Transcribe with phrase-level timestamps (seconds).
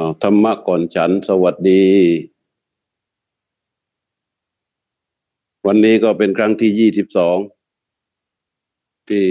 [0.00, 1.82] อ่าธรรมะก่อนฉันสวัสดี
[5.66, 7.36] วันนี้ก็เป็นครั้งที่ยี่สิบสอง
[9.08, 9.26] ที่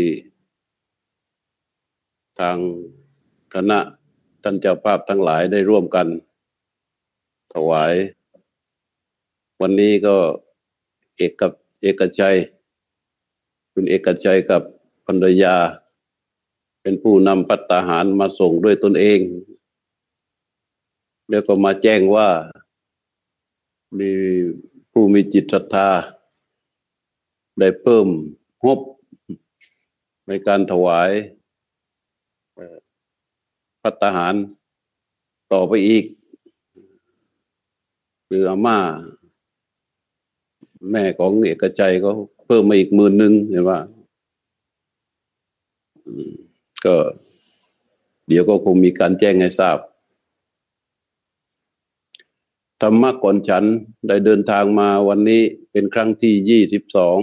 [2.40, 2.58] ทาง
[3.54, 3.80] คณะ
[4.44, 6.08] ท่านเจ้าภาพทั้งหลายได้ร่วมกัน
[7.54, 7.94] ถวาย
[9.62, 10.16] วันนี้ก็
[11.18, 12.38] เอกกับเอกชัย
[13.74, 14.62] คุณเอกชัยกับ
[15.06, 15.56] ภรรยา
[16.82, 19.22] เป็นผู้นำปัตตาหารมาส่งด้วยตนเอง
[21.30, 22.28] แล้วก็มาแจ้งว่า
[24.00, 24.12] มี
[24.92, 25.90] ผู้มีจิตศรัทธา
[27.60, 28.08] ได้เพิ่ม
[28.66, 28.80] งบ
[30.28, 31.10] ในการถวาย
[33.82, 34.36] พัตตาหาร
[35.52, 36.04] ต่อไปอีก
[38.28, 38.80] คืออาม่า
[40.92, 42.10] แม่ของเอกชัยก็
[42.46, 43.80] เพิ่มมาอีกหมื่นหนึ่งเห็นว่า
[46.06, 46.34] อืม
[46.86, 46.96] ก็
[48.28, 49.78] เดี๋ยวก็คงมีการแจ้งให้ทราบ
[52.82, 53.64] ธรรมะก่อนฉัน
[54.08, 57.18] ได้เดินทางมาวันนี้เป็นครั้งที่ยี่สิบสอง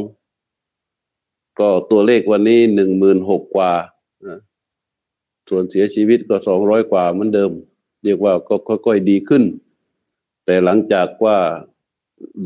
[1.58, 3.72] ก็ตัวเลขวันนี้หนึ่งหมื่นหกกว่า
[5.48, 7.50] ส่วนเสียชีวิตก็สองร้อยกว่าเหมือนเดิม
[8.04, 9.44] เรียกว่าก็ค่อยๆดีขึ้น
[10.44, 11.38] แต่หลังจากว่า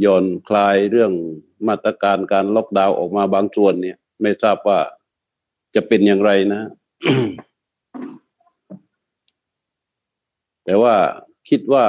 [0.04, 1.12] ย่อนคลายเรื่อง
[1.68, 4.78] มาตรการการล็อกดาวน์ออกมาบางส่วนเนี่ย ไม่ทราบว่า
[5.74, 6.62] จะเป็นอย่างไรนะ
[10.64, 10.94] แต่ว่า
[11.48, 11.86] คิดว่า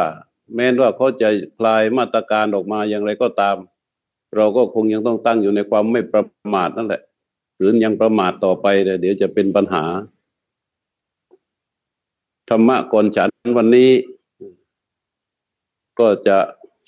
[0.56, 3.58] แม้ว่าเขาจะคลายมาตรการออกมาอย่างไรก็ตาม
[4.36, 7.02] เราก็คงยังต้องตั้งอยู่ในความไม่ประมาทนั่นแหละ
[7.58, 8.68] หรือยังประมาทต่อไป
[9.02, 9.84] เดี๋ยวจะเป็นปัญหา
[12.50, 13.92] ธรรมะก่อนฉันวันนี้
[16.00, 16.38] ก็จะ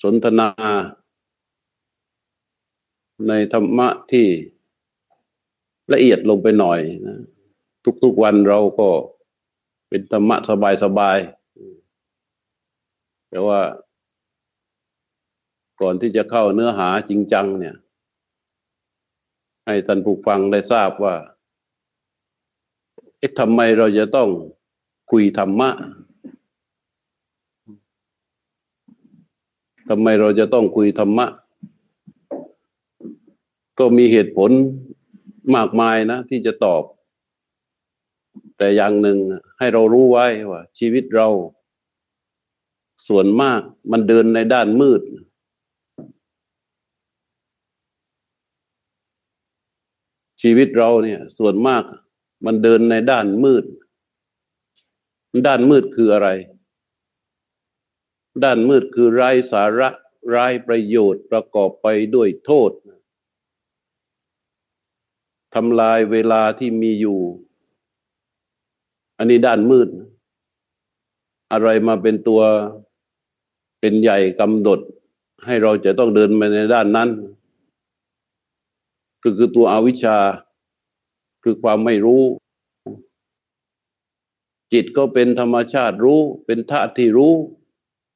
[0.02, 0.48] สนทนา
[3.28, 4.26] ในธรรมะที่
[5.92, 7.18] ละเอียดลงไปหน่อยนะ
[8.02, 8.88] ทุกๆวันเราก็
[9.88, 10.36] เป็นธรรมะ
[10.84, 11.41] สบายๆ
[13.32, 13.60] แต่ว่า
[15.80, 17.76] ก่อนที่จะเข้าเนื้อหาจริงจัง เนี่ย
[19.66, 21.14] ให้ท่านผู้ฟังได้ทราบว่า
[23.18, 24.28] เอ๊ะทำไมเราจะต้อง
[25.10, 25.70] คุยธรรมะ
[29.88, 31.26] ทำไมเราจะต้องคุยธรรมะ
[33.78, 34.50] ก็มีเหตุผล
[35.54, 36.82] มากมายนะ ที่จะตอบ
[38.56, 39.18] แต่อย่างหนึ่ง
[39.58, 41.28] ให้เรารู้ไว้ว่า ชีวิตเรา
[43.08, 45.02] ส่วนมากมันเดินในด้านมืด
[50.42, 51.84] ชีวิตเราเนี่ย ส่วนมาก
[52.46, 53.64] มันเดินในด้านมืด
[55.46, 56.28] ด้านมืดคืออะไร
[58.44, 59.88] ด้านมืดคือไร้สาระ
[60.28, 62.70] ไร้ประโยชน์ประกอบไปด้วยโทษ
[65.54, 67.20] ทำลายเวลาที่มีอยู่
[69.18, 69.88] อันนี้ด้านมืด
[71.52, 72.42] อะไรมาเป็นตัว
[73.84, 74.80] เป็นใหญ่กำหนด
[75.46, 77.08] ให้เราจะต้องเดินไปในด้านนั้น
[79.22, 80.16] คือคือตัวอวิชชา
[81.42, 82.22] คือความไม่รู้
[84.72, 87.34] จิตก็เป็นธรรมชาติรู้ เป็นธาตุที่รู้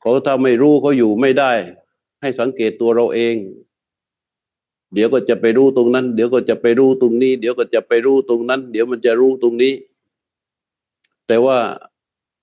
[0.00, 1.52] เขาถ้าไม่รู้เขาอยู่ไม่ได้
[2.20, 3.34] ให้สังเกตตัวเราเอง
[4.92, 9.74] เดี๋ยวก็จะไปรู้ตรงนั้น เดี๋ยวก็จะไปรู้ตรงนี้ เดี๋ยวก็จะไปรู้ตรงนั้น เดี๋ยวมันจะรู้ตรงนี้
[11.26, 11.58] แต่ว่า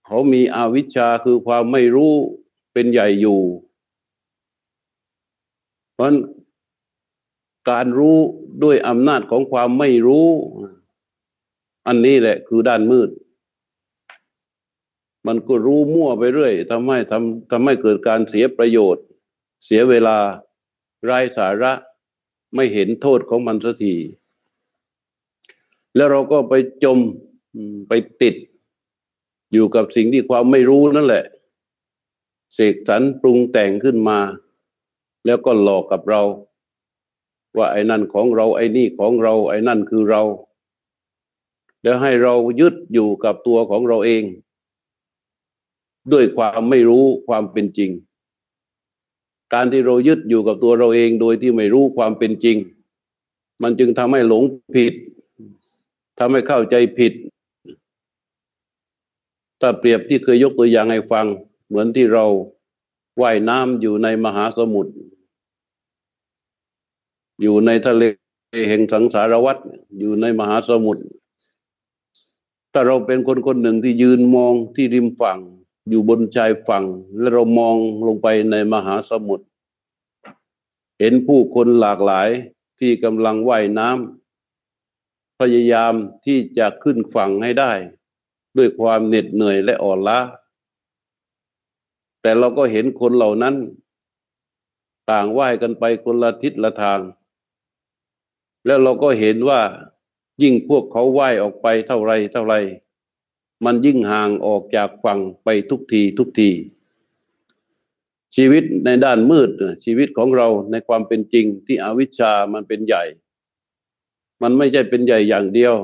[0.06, 2.13] เขามีอวิชชาคือความไม่รู้
[2.73, 3.39] เป็นใหญ่อยู่
[5.94, 6.13] เพราะ
[7.69, 8.17] การรู้
[8.63, 10.28] ด้วยอำนาจของความไม่รู้
[11.88, 13.09] อันนี้แหละคือด้านมืด
[15.28, 19.06] มันก็รู้มั่วไปเรื่อยทำให้ทำทำให้เกิดการเสียประโยชน์
[19.66, 20.17] เสียเวลา
[21.03, 21.73] ไร้สาระ
[22.56, 23.95] ไม่เห็นโทษของมันสักที
[25.95, 27.00] แล้วเราก็ไปจม
[27.88, 28.35] ไปติด
[29.53, 31.23] อยู่กับสิ่งที่ความไม่รู้นั่นแหละ
[32.53, 34.19] เสกสรรปรุงแต่งขึ้นมา
[35.25, 36.21] แล้วก็หลอกกับเรา
[37.57, 40.21] ว่าไอ้นั่นของเราไอ้นี่ของเรา ไอ้นั่นคือเรา
[41.83, 44.23] แล้วให้เรายึดอยู่กับตัวของเราเอง
[46.11, 47.91] ด้วยความไม่รู้ความเป็นจริง
[49.53, 52.57] การที่เรายึดอยู่กับตัวเราเองโดยที่ไม่รู้ความเป็นจริง
[53.61, 54.44] มันจึงทำให้หลง
[54.75, 54.94] ผิด
[56.19, 57.13] ทำให้เข้าใจผิด
[59.61, 61.27] ถ้าเปรียบที่เคยยกตัวอย่างให้ฟัง
[61.68, 62.25] เหมือนที่เรา
[63.21, 64.94] ว่ายน้ำอยู่ในมหาสมุทร
[67.42, 68.04] อยู่ในทะเล
[68.69, 69.57] แห่งสังสารวัฏ
[70.00, 71.04] อยู่ในมหาสมุทร
[72.74, 75.39] ถ้าเราเป็นคนคนหนึ่งที่ยืนมองที่ริมฝั่ง
[75.89, 76.86] อยู่บนชายฝั่ง
[77.18, 77.75] และเรามอง
[78.07, 79.45] ลงไปในมหาสมุทร
[81.00, 82.30] เห็นผู้คนหลากหลาย
[82.80, 85.94] ที่กำลังว่ายน้ำพยายาม
[86.25, 87.71] ที่จะขึ้นฝั่งให้ได้
[88.57, 90.19] ด้วยความเหน็ดเหนื่อยและอ่อนล้า
[92.23, 93.55] แต่เราก็เห็นคนเหล่านั้น
[95.11, 96.99] ต่างว่ายกันไปคนละทิศละทาง
[98.65, 99.61] แล้วเราก็เห็นว่า
[100.43, 102.55] ยิ่งพวกเขาว่ายออกไปเท่าไรเท่าไร
[103.65, 106.49] มันยิ่งห่างออกจากฝั่งไปทุกทีทุกที
[108.35, 109.49] ชีวิตในด้านมืด
[109.83, 113.03] ชีวิตของเราในความเป็นจริงที่อวิชชามันเป็นใหญ่
[114.41, 115.75] มันไม่ใช่เป็นใหญ่อย่างเดียว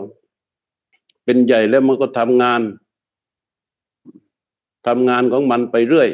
[1.25, 2.62] เป็นใหญ่แล้วมันก็ทำงาน
[4.89, 6.09] ทำงานของมันไปเรื่อย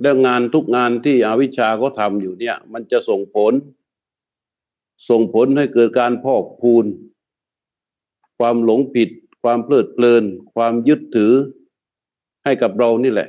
[0.00, 3.52] เรื่องงานทุกงานที่อวิชชาเขาทำอยู่เนี่ย มันจะส่งผล
[5.08, 6.86] ส่งผลให้เกิดการพอกพูน
[8.38, 9.10] ความหลงผิด
[9.42, 10.24] ความเพลิดเพลิน
[10.54, 11.32] ความยึดถือ
[12.44, 13.28] ให้กับเรานี่แหละ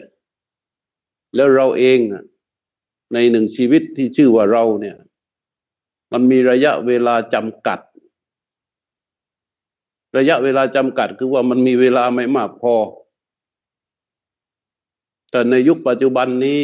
[1.36, 2.00] แล้วเราเอง
[3.14, 4.98] ในหนึ่งชีวิตที่ชื่อว่าเราเนี่ย
[6.12, 7.80] มันมีระยะเวลาจำกัด
[10.18, 12.76] ระยะเวลาจำกัดคือว่ามันมีเวลาไม่มากพอ
[15.38, 16.62] แต่ในยุคปัจจุบันนี้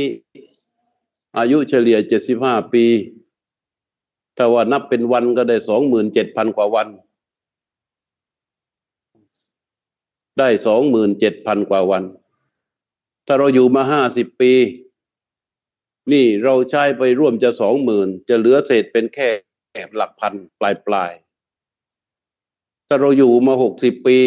[1.37, 2.85] อายุเฉลี่ยเจ็ดสิบห้าปี
[4.37, 6.87] ถ้าว่านับเป็นวันก็ได้สองหมื่นเจ็ดพันกว่าวัน
[10.39, 12.03] ได้สองหมื่นเจ็ดพันกว่าวัน
[13.27, 14.53] ถ้าเราอยู่มาห้าสิบปี
[16.11, 19.29] นี่เราใช้ไปร่วมจะสองหมื่นจะเหลือเศษเป็นแค่
[19.95, 21.11] หลักพันปลายปลาย
[22.87, 24.17] ถ้าเราอยู่มาหกสิบปี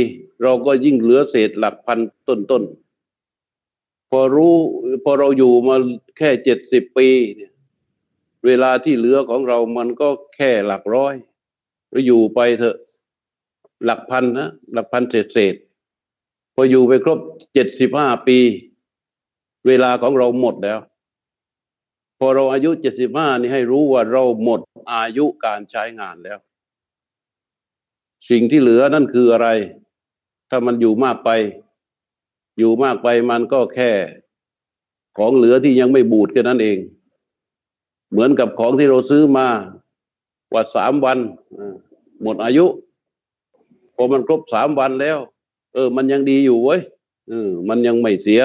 [0.43, 1.99] เราก็ยิ่งเหลือเศษหลักพัน
[2.31, 2.65] ต้นต้น
[4.11, 4.55] พอรู้
[5.05, 5.77] พอเราอยู่มา
[6.19, 7.53] แค่เจ็ดสิบปีเนี่ย
[8.47, 11.15] เวลาที่เหลือของเรามันก็แค่หลักร้อย
[11.93, 12.77] ก็อยู่ไปเถอะ
[13.85, 15.55] หลักพันนะหลักพันเศษเศษ
[16.55, 17.19] พออยู่ไปครบ
[17.55, 18.39] เจ็ดสิบห้าปี
[19.67, 20.79] เวลาของเราหมดแล้ว
[22.19, 24.61] พอเราอายุเจ็ดสิบห้านี่ให้รู้ว่าเราหมด
[24.93, 26.39] อายุการใช้งานแล้ว
[28.31, 29.49] สิ่งที่เหลือนั่นคืออะไร
[30.51, 31.31] ถ้ามันอยู่มากไป
[32.59, 33.91] อยู่มากไปมันก็แค่
[35.17, 36.79] ของเหลือที่ยังไม่บูดแค่นั้นเอง
[38.11, 39.47] เหมือนกับของที่เราซื้อมา
[40.53, 41.19] ว่าสามวัน
[42.23, 42.67] หมดอายุ
[43.95, 45.19] พอมันครบสามวันแล้ว
[45.75, 46.81] เออ มันยังดีอยู่เว้ย
[47.29, 48.43] เออมันยังไม่เสีย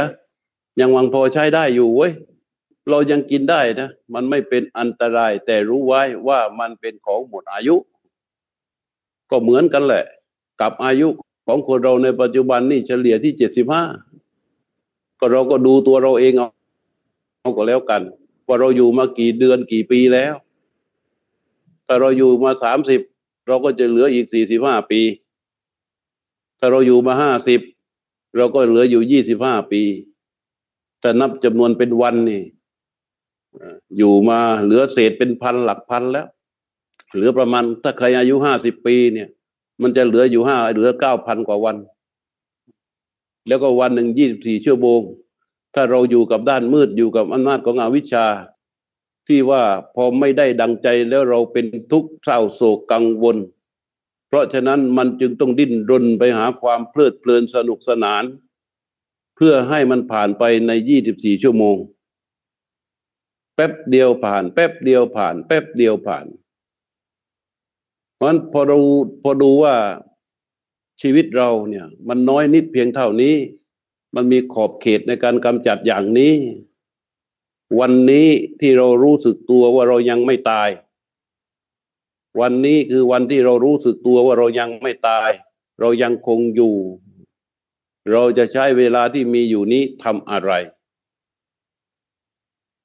[0.80, 2.12] ยังวังพอใช้ได้อยู่เว้ย
[2.90, 7.75] เรายังกินได้นะ มันไม่เป็นอันตราย แต่รู้ไว้ว่ามันเป็นของหมดอายุ
[9.30, 10.06] ก็เหมือนกันแหละ
[10.62, 11.08] กับอายุ
[11.51, 13.83] ของคนเราในปัจจุบันนี่เฉลี่ยที่เจ็ดสิบห้า
[15.19, 16.48] ก็เราก็ดูตัวเราเองเอา
[17.39, 18.01] เอาก็แล้วกัน
[18.48, 20.33] ว่าเราอยู่มากี่เดือนกี่ปีแล้ว
[21.88, 23.01] ถ้าเราอยู่มาสามสิบ
[23.48, 25.01] เราก็จะเหลืออีกสี่สิบห้าปี
[26.59, 27.59] ถ้าเราอยู่มาห้าสิบ
[28.38, 29.81] เราก็เหลืออยู่ยี่สิบห้าปี
[31.01, 32.44] แต่นับจำนวนเป็นวันนี่
[33.98, 36.27] อยู่มาเหลือเศษเป็นพันหลักพันแล้ว
[37.13, 39.30] เหลือประมาณถ้าใครอายุห้าสิบปีเนี่ย
[39.81, 41.78] มันจะเหลืออยู่ห้าเหลือเก้าพันกว่าวัน
[43.48, 45.01] แล้วก็วันหนึ่งยี่สิบสี่ชั่วโมง
[45.75, 48.25] ถ้าเราอยู่กับด้านมืดอยู่กับอำนาจของอวิชชา
[49.28, 49.63] ที่ว่า
[49.95, 53.38] พอไม่ได้ดังใจแล้วเราเป็นทุกข์เศร้าโศกกังวล
[54.28, 58.24] เพราะฉะนั้นมันจึงต้องดิ้นรนไปหาความเพลิดเพลินสนุกสนาน
[59.36, 61.77] เพื่อให้มันผ่านไปในยี่สิบสี่ชั่วโมง
[63.56, 66.25] แป๊บเดียวผ่าน แป๊บเดียวผ่าน แป๊บเดียวผ่าน
[68.22, 68.78] ราะฉะนั้นพอเรา
[69.24, 69.76] พอดูว่า
[71.02, 73.36] ชีวิตเราเนี่ย มันน้อยนิดเพียงเท่านี้
[74.16, 76.34] มันมีขอบเขตในการกำจัดอย่างนี้
[77.80, 78.28] วันนี้
[78.60, 80.70] ที่เรารู้สึกตัวว่าเรายังไม่ตาย
[82.42, 85.30] วันนี้คือวันที่เรารู้สึกตัวว่าเรายังไม่ตาย
[85.80, 86.75] เรายังคงอยู่
[88.12, 90.51] เราจะใช้เวลาที่มีอยู่นี้ทำอะไร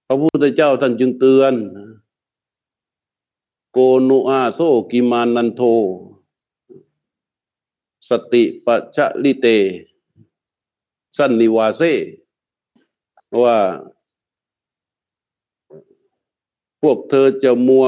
[0.07, 1.53] พระพุทธเจ้าท่านจึงเตือน
[3.79, 5.61] โกนุอาโซกิมานันโท
[8.09, 9.47] สติปัชลิเต
[11.17, 11.83] สันนิวาเซ
[13.43, 13.59] ว่า
[16.81, 17.87] พวกเธอจะมัว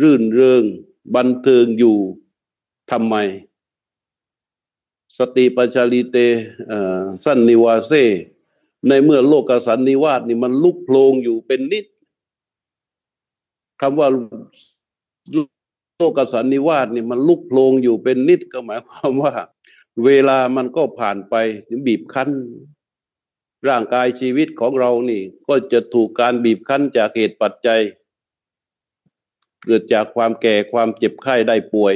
[0.00, 0.64] รื่นเริง
[1.14, 1.96] บันเทิงอยู่
[2.90, 3.14] ทำไม
[5.18, 6.16] สติปัชลิเต
[7.24, 7.92] สันนิวาเซ
[8.88, 11.86] ในเมื่อโลกสันนิวาสนี่มันลุกโพลงอยู่เป็นนิด
[13.80, 14.08] คำว่า
[15.96, 19.34] โลกสันนิวาสนี่มันลุกโพลงอยู่เป็นนิดก็หมายความว่า
[20.04, 21.34] เวลามันก็ผ่านไป
[21.86, 22.30] บีบคั้น
[23.68, 27.80] ร่างกายชีวิตของเรานี่ ก็จะถูกการบีบคั้นจากเหตุปัจจัย
[29.64, 31.94] เกิดจากความแก่ความเจ็บไข้ได้ป่วย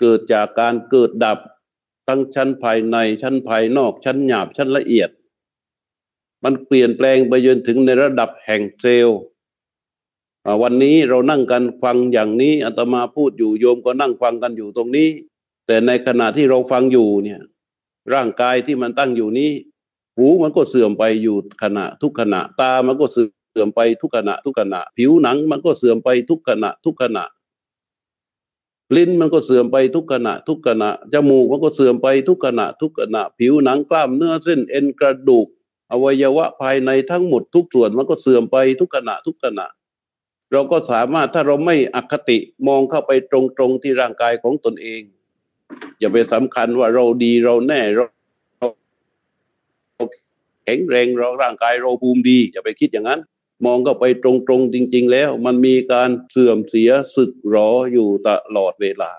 [0.00, 1.38] เกิดจากการเกิดดับ
[2.06, 5.10] ทั้งชั้นภายในชั้นภายนอกชั้นหยาบชั้นละเอียด
[6.44, 9.20] มันเปลี่ยนแปลงไปจนถึงในระดับแห่งเซลล์
[10.62, 15.08] วันนี้เรานั่งกันฟังอย่างนี้อาตมาพูดอยู่โยมก็นั่งฟังกันอยู่ตรงนี้
[15.66, 17.40] แต่ในขณะที่เราฟังอยู่เนี่ย
[18.14, 19.50] ร่างกายที่มันตั้งอยู่นี้
[20.16, 27.24] หูมันก็เสื่อมไปอยู่ขณะทุกขณะ ตามันก็เสื่อมไปทุกขณะ ทุกขณะ ผิวหนังมันก็เสื่อมไปทุกขณะ ทุกขณะ
[28.96, 35.46] ลิ้นมันก็เสื่อมไปทุกขณะ ทุกขณะจมูกมันก็เสื่อมไปทุกขณะ ทุกขณะ ผิวหนังกล้ามเนื้อเส้นเอ็นกระดูก
[35.90, 39.66] อวัยวะภายในทั้งหมดทุกส่วนมันก็เสื่อมไปทุกขณะ ทุกขณะ
[40.52, 42.38] เราก็สามารถถ้าเราไม่อคติ
[42.68, 45.02] มองเข้าไปตรงๆที่ร่างกายของตนเอง
[45.98, 48.04] อย่าไปสำคัญว่าเราดีเราแน่เรา
[50.64, 53.20] แข็งแรงเราร่างกายเราภูมิดี อย่าไปคิดอย่างนั้น
[53.64, 59.12] มองเข้าไปตรงๆจริง ๆ แล้ว มันมีการเสื่อมเสียสึกหรออยู่ตลอดเวลา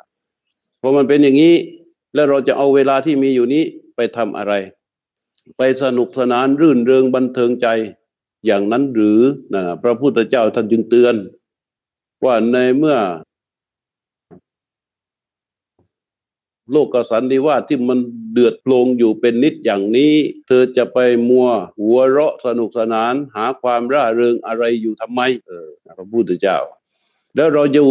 [0.80, 1.56] เพราะมันเป็นอย่างนี้
[2.14, 3.64] แล้วเราจะเอาเวลาที่มีอยู่นี้
[3.96, 4.54] ไปทำอะไร
[5.58, 7.68] ไปสนุกสนานรื่นเริงบันเทิงใจ
[8.46, 9.22] อย่างนั้นหรือ
[9.54, 11.16] นะพระพุทธเจ้าท่านจึงเตือน
[12.26, 12.98] ว่าในเมื่อ
[16.72, 18.00] โลกสันนิวาสที่มัน
[18.34, 20.14] เดือดโลงอยู่เป็นนิดอย่างนี้
[20.48, 20.98] เธอจะไป
[21.30, 21.48] มัว
[21.80, 25.68] หัวเราะสนุกสนาน หาความร่าเริงอะไรอยู่ทำไมเออ
[25.98, 26.58] พระพุทธเจ้า
[27.36, 27.90] แล้วเราอยู่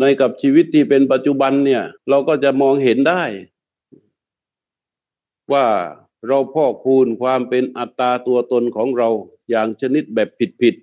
[0.00, 3.22] ในกับชีวิตที่เป็นปัจจุบันเนี่ย เราก็จะมองเห็นได้
[5.52, 5.66] ว่า
[6.26, 9.08] เราพ่อคูณความเป็นอัตตาตัวตนของเรา
[9.50, 10.28] อย่างชนิดแบบ
[10.60, 10.74] ผิด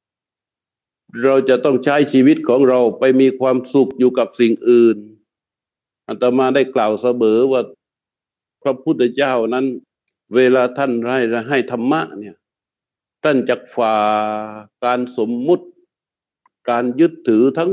[0.00, 4.96] ๆเราจะต้องใช้ชีวิตของเราไปมีความสุขอยู่กับสิ่งอื่น
[6.08, 7.62] อาตมาได้กล่าวเสมอว่า
[8.62, 9.66] พระพุทธเจ้านั้น
[10.34, 12.36] เวลาท่านให้ให้ธรรมะเนี่ย
[13.24, 13.96] ท่านจะฝ่า
[14.84, 15.66] การสมมุติ
[16.70, 17.72] การยึดถือทั้ง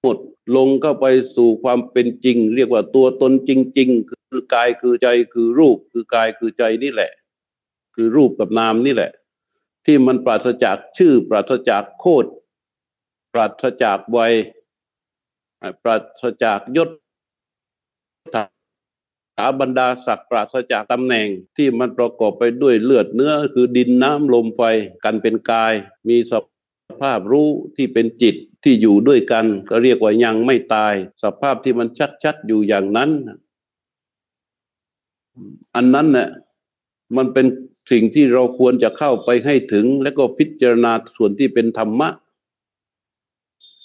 [0.00, 0.18] หมด
[0.56, 1.06] ลงเข้าไป
[1.36, 7.12] สู่ความเป็นจริง เรียกว่าตัวตนจริง ๆ คือกายคือใจคือรูปคือกายคือใจนี่แหละ
[7.94, 9.12] คือรูปกับนามนี่แหละ
[9.86, 12.26] ที่มันปราศจากชื่อ ปราศจากโคด
[13.32, 14.34] ปราศจากวัย
[15.82, 16.90] ปราศจากยศ
[18.34, 24.62] ถาบรรดาศักดิ์ปราศจากตำแหน่งที่มันประกอบไปด้วยเลือดเนื้อ คือดินน้ำลมไฟ
[25.04, 25.74] กันเป็นกาย
[26.08, 26.32] มีส
[27.00, 31.88] ภาพรู้ที่เป็นจิตที่อยู่ด้วยกัน ก็เรียกว่ายังไม่ตาย สภาพที่มัน
[32.24, 33.10] ชัดๆอยู่อย่างนั้น
[35.76, 36.28] อันนั้นเนี่ย
[37.16, 37.46] มันเป็น
[37.92, 42.08] สิ่งที่เราควรจะเข้าไปให้ถึง แล้วก็พิจารณาส่วนที่เป็นธรรมะ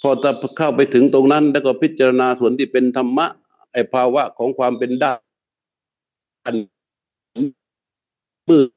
[0.02, 3.28] พอจะเข้าไปถึงตรงนั้น แล้วก็พิจารณาส่วนที่เป็นธรรมะ
[3.74, 5.14] ไอภาวะของความเป็นด้า
[6.54, 6.56] น
[8.50, 8.68] มืด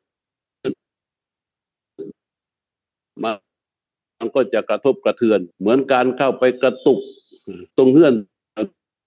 [3.25, 7.01] มันก็จะกระทบกระเทือน เหมือนการเข้าไปกระตุก
[7.77, 8.15] ตรงเงื่อน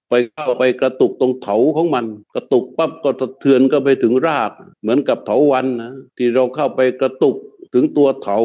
[0.10, 4.52] ไปเข้าไปกระตุกตรงเถาของมัน กระตุกปั๊บก็สะเทือนก็ไปถึงราก
[4.82, 7.36] เหมือนกับเถาวันนะที่เราเข้าไปกระตุก
[7.74, 8.38] ถึงตัวเถา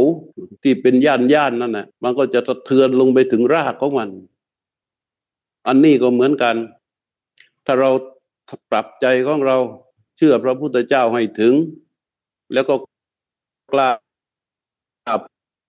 [0.63, 4.11] ที่เป็นย่านย่านนั่นนะมันก็จะสะเทือนลงไปถึงรากของมัน
[5.67, 6.57] อันนี้ก็เหมือนกัน
[7.65, 7.91] ถ้าเรา
[8.71, 9.57] ปรับใจของเรา
[10.17, 11.55] เชื่อพระพุทธเจ้าให้ถึง
[12.53, 12.75] แล้วก็
[13.73, 13.89] กล้า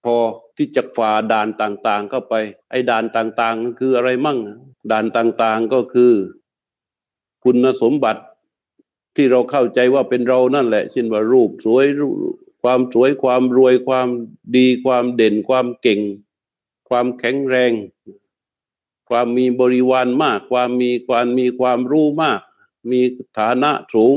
[0.05, 0.17] พอ
[0.57, 2.33] ที่จะฝ่าด่านต่างๆ เข้าไป
[2.69, 4.39] ไอ้ด่านต่างๆ คืออะไรมั่ง
[4.91, 6.13] ด่านต่างๆก็คือ
[7.43, 8.23] คุณสมบัติ
[9.15, 11.85] ที่เราเข้าใจว่าเป็นเรานั่นแหละเช่นว่ารูปสวย
[12.61, 14.07] ความสวยความรวยความ
[14.55, 16.01] ดีความเด่นความเก่ง
[16.89, 17.71] ความแข็งแรง
[19.09, 22.39] ความมีบริวารมาก ความมีความมีความรู้มาก
[22.91, 23.01] มี
[23.37, 24.15] ฐานะสูง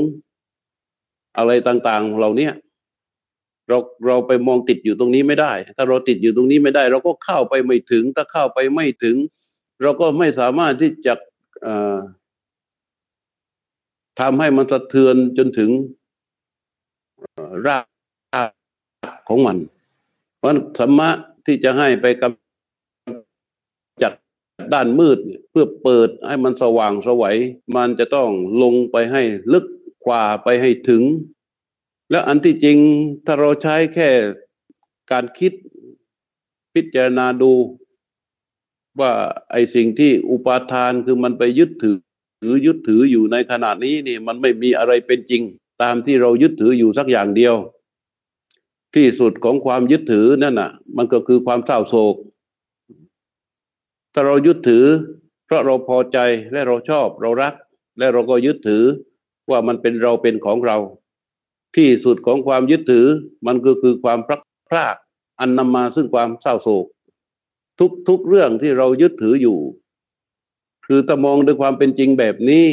[1.37, 2.49] อะไรต่างๆ เหล่านี้
[3.69, 9.15] เราเราไปมองติดอยู่ตรงนี้ไม่ได้ ถ้าเราติดอยู่ตรงนี้ไม่ได้ เราก็เข้าไปไม่ถึง ถ้าเข้าไปไม่ถึง
[9.81, 11.13] เราก็ไม่สามารถที่จะ
[14.19, 15.69] ทำให้มันสะเทือนจนถึง
[17.67, 18.51] ราก
[19.27, 19.57] ของมัน
[20.37, 21.09] เพราะธรรมะ
[21.45, 24.13] ที่จะให้ไปกำจัด
[24.73, 25.17] ด้านมืด
[25.51, 27.37] เพื่อเปิดให้มันสว่างสวัย
[27.75, 28.29] มันจะต้อง
[28.63, 29.21] ลงไปให้
[29.53, 29.65] ลึก
[30.07, 31.03] กว่าไปให้ถึง
[32.09, 32.77] แล้วอันที่จริง
[33.25, 34.09] ถ้าเราใช้แค่
[35.11, 35.53] การคิด
[36.73, 37.51] พิจารณาดู
[38.99, 39.11] ว่า
[39.51, 41.97] ไอ้สิ่งที่อุปาทานคือมันไปยึดถือ
[42.41, 45.43] หรือยึดถืออยู่ในขณะนี้นี่มันไม่มีอะไรเป็นจริง
[45.81, 47.55] ตามที่เรายึดถืออยู่สักอย่างเดียว
[48.95, 52.15] ที่สุดของความยึดถือนั่นน่ะ มันก็คือความเศร้าโศก
[54.13, 54.85] ถ้าเรายึดถือ
[55.45, 56.17] เพราะเราพอใจ
[56.51, 57.53] และเราชอบเรารัก
[57.97, 58.83] และเราก็ยึดถือ
[59.49, 60.77] ว่ามันเป็นเราเป็นของเรา
[61.75, 63.07] ที่สุดของความยึดถือ
[63.45, 64.95] มันก็คือความพลักพลาก
[65.39, 66.85] อันนำมาซึ่งความเศร้าโศก
[67.79, 69.59] ทุกทุกเรื่องที่เรายึดถืออยู่
[70.85, 72.65] คือตะมองด้วยความเป็นจริงแบบนี้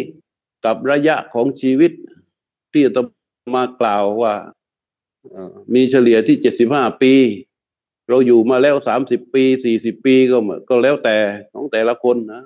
[0.65, 1.93] กับระยะของชีวิต
[2.73, 2.99] ที่ต
[3.55, 4.35] มากล่าวว่า
[5.75, 7.15] มีเฉลี่ยที่เจ็ดสิบห้าปี
[8.09, 10.38] เราอยู่มาแล้วสามสิบปีสี่สิบปีก็
[10.69, 11.17] ก็แล้วแต่
[11.53, 12.43] ของแต่ละคนนะ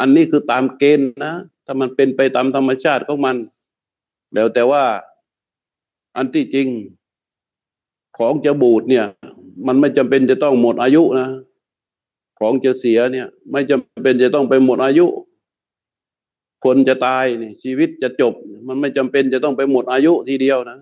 [0.00, 1.34] อันนี้คือตามเกณฑ์นะ
[1.66, 3.36] ถ้ามันเป็นไปตามธรรมชาติของมัน
[4.34, 4.84] แล้วแต่ว่า
[6.16, 6.68] อันที่จริง
[8.18, 9.06] ของจะบูดเนี่ย
[9.66, 11.28] มันไม่จำเป็นจะต้องหมดอายุนะ
[12.38, 15.06] ของจะเสียเนี่ย ไม่จำเป็นจะต้องไปหมดอายุ
[16.64, 18.34] คนจะตายเนี่ยชีวิตจะจบ
[18.68, 20.78] มันไม่จำเป็นจะต้องไปหมดอายุทีเดียวนะ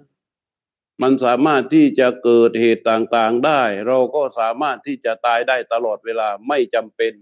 [1.02, 7.12] มันสามารถที่จะเกิดเหตุต่างๆได้ เราก็สามารถที่จะตายได้ตลอดเวลาไม่จำเป็น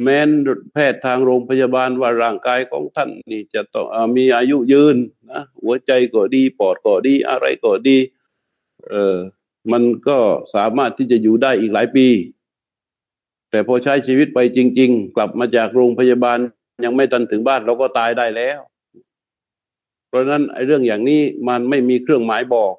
[0.00, 0.28] แม้น
[0.72, 4.96] แพทย์ทางโรงพยาบาลว่าร่างกายของท่านนี่จะต้องมีอายุยืน
[5.30, 7.98] นะหัวใจก็ดี ปอดก็ดี อะไรก็ดี
[8.88, 9.16] เออ
[9.72, 10.18] มันก็
[10.54, 12.08] สามารถที่จะอยู่ได้อีกหลายปี
[13.50, 16.38] แต่พอใช้ชีวิตไปจริง ๆ กลับมาจากโรงพยาบาล
[16.84, 18.58] ยังไม่ทันถึงบ้านเราก็ตายได้แล้ว
[20.08, 22.74] เพราะนั้นไอ้เรื่องอย่างนี้มันไม่มีเครื่องหมายบอก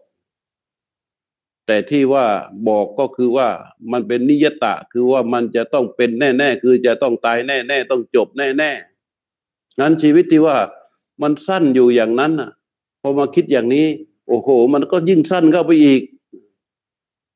[1.68, 2.26] แต่ที่ว่า
[2.68, 3.50] บอกก็คือว่า
[3.92, 10.58] มันเป็นนิยตะคือว่ามันจะต้องเป็นแน่ ๆ คือจะต้องตายแน่ ๆ ต้องจบแน่ๆนั้นชีวิตที่ว่า
[11.22, 12.52] มันสั้นอยู่อย่างนั้นอะ
[13.02, 13.88] พอมาคิดอย่างนี้
[14.28, 16.02] โอ้โห มันก็ยิ่งสั้นเข้าไปอีก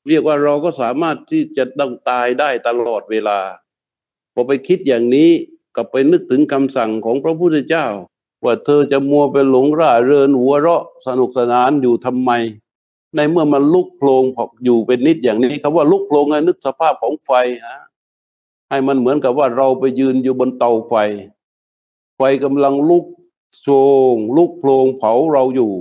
[0.07, 3.39] เรียกว่าเราก็สามารถที่จะต้องตายได้ตลอดเวลา
[4.33, 5.29] พอไปคิดอย่างนี้
[5.75, 7.87] ก็ไปนึกถึงคำสั่งของพระพุทธเจ้า
[8.43, 12.31] ว่าเธอจะมัวไปหลงร่าเรินหัวเราะสนุกสนานอยู่ทำไม
[13.15, 17.31] ในเมื่อมันลุกโผลงอกอยู่เป็นนิดอย่างนี้คำว่าลุกโผลงนึกสภาพของไฟ
[17.67, 17.77] นะ
[18.69, 20.93] ให้มันเหมือนกับว่าเราไปยืนอยู่บนเตาไฟ
[22.17, 23.05] ไฟกำลังลุก
[23.61, 23.67] โช
[24.13, 25.73] งลุกโผลงเผาเราอยู่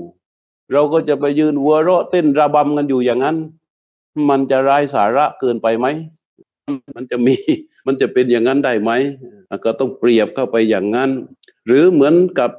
[0.72, 3.36] เราก็จะไปยืนหัวเราะเต้นระบำกันอยู่อย่างนั้น
[4.28, 5.86] มันจะไร้สาระเกินไปไหม
[6.94, 7.34] มันจะมี
[7.86, 8.90] มันจะเป็นอย่างนั้นได้ไหม
[9.64, 11.10] ก็ต้องเปรียบเข้าไปอย่างนั้น
[11.66, 12.50] หรือเหมือนกับ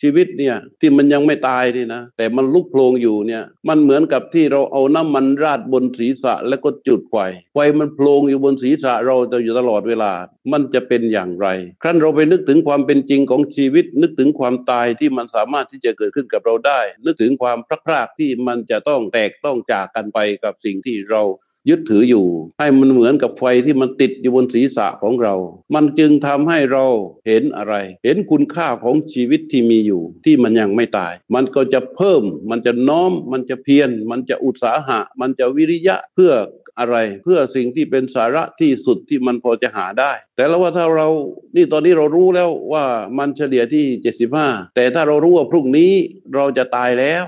[0.00, 7.16] ชีวิตเนี่ยที่มันยังไม่ตายนี่นะแต่มันลุกโผลงอยู่เนี่ยมันเหมือนกับที่เราเอาน้ำมันราดบนศีรษะแล้วก็จุดไฟ
[7.54, 10.12] ไฟมันโผลงอยู่บนศีรษะเราจะอยู่ตลอดเวลา
[10.52, 11.46] มันจะเป็นอย่างไร
[11.82, 21.22] ครั้นเราไปนึกถึงความเป็นจริงของชีวิต นึกถึงความตายที่มันสามารถที่จะเกิดขึ้นกับเราได้ นึกถึงความพลาดพลาดที่มันจะต้องแตกต้องจากกันไปกับสิ่งที่เรา
[21.68, 22.26] ยึดถืออยู่
[22.58, 25.34] ให้มันเหมือนกับไฟที่มันติดอยู่บนศีรษะของเรา
[25.74, 26.84] มันจึงทำให้เรา
[27.26, 36.32] เห็นอะไร เห็นคุณค่าของชีวิตที่มีอยู่ ที่มันยังไม่ตาย มันก็จะเพิ่ม มันจะน้อม มันจะเพียร มันจะอุตสาหะ มันจะวิริยะเพื่อ
[36.78, 41.08] อะไรเพื่อสิ่งที่เป็นสาระที่สุดที่มันพอจะหาได้ แต่แล้วว่าถ้าเรา
[41.56, 42.84] นี่ตอนนี้เรารู้แล้วว่า
[43.18, 45.92] มันเฉลี่ยที่เจ็ดสิบห้าแต่ถ้าเรารู้ว่าพรุ่งนี้
[46.34, 47.24] เราจะตายแล้ว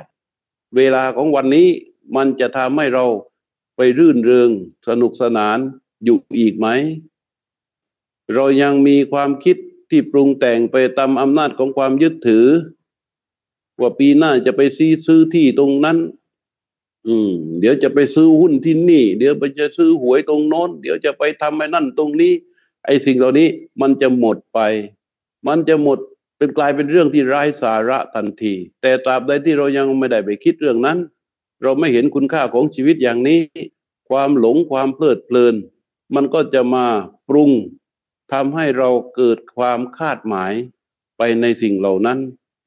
[0.76, 1.68] เวลาของวันนี้
[2.16, 3.04] มันจะทำให้เรา
[3.76, 4.50] ไปรื่นเริง
[4.88, 5.58] สนุกสนาน
[6.04, 6.68] อยู่อีกไหม
[8.34, 9.56] เรายังมีความคิด
[9.90, 12.46] ที่ปรุงแต่งไปตามอำนาจของความยึดถือ
[13.80, 15.98] ว่าปีหน้าจะไปซื้อซื้อที่ตรงนั้น
[17.06, 22.32] อืม เดี๋ยวจะไปซื้อหุ้นที่นี่ เดี๋ยวไปจะซื้อหวยตรงโน้น เดี๋ยวจะไปทำไอ้นั่นตรงนี้
[22.86, 23.48] ไอ้สิ่งเหล่านี้
[23.80, 24.60] มันจะหมดไป
[25.46, 25.98] มันจะหมด
[26.38, 30.98] เป็นกลายเป็นเรื่องที่ไร้สาระทันที แต่ตราบใดที่เรายังไม่ได้ไปคิดเรื่องนั้น
[31.64, 33.40] เราไม่เห็นคุณค่าของชีวิตอย่างนี้
[34.10, 35.54] ความหลงความเพลิดเพลิน
[36.14, 36.86] มันก็จะมา
[37.28, 37.50] ปรุง
[38.32, 40.52] ทำให้เราเกิดความคาดหมาย
[41.18, 42.18] ไปในสิ่งเหล่านั้น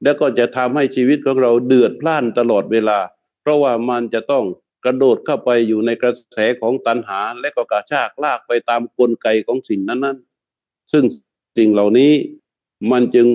[0.02, 2.98] แล้วก็จะทำให้ชีวิตของเราเดือดพล่านตลอดเวลา
[3.42, 4.44] เพราะว่ามันจะต้อง
[4.84, 10.18] กระโดดเข้าไปอยู่ในกระแสของตัณหา และก็กระชากลากไปตามกลไกของสิ่งนั้น
[10.54, 11.04] ๆ ซึ่ง
[11.58, 12.12] สิ่งเหล่านี้
[12.90, 13.28] มันจึง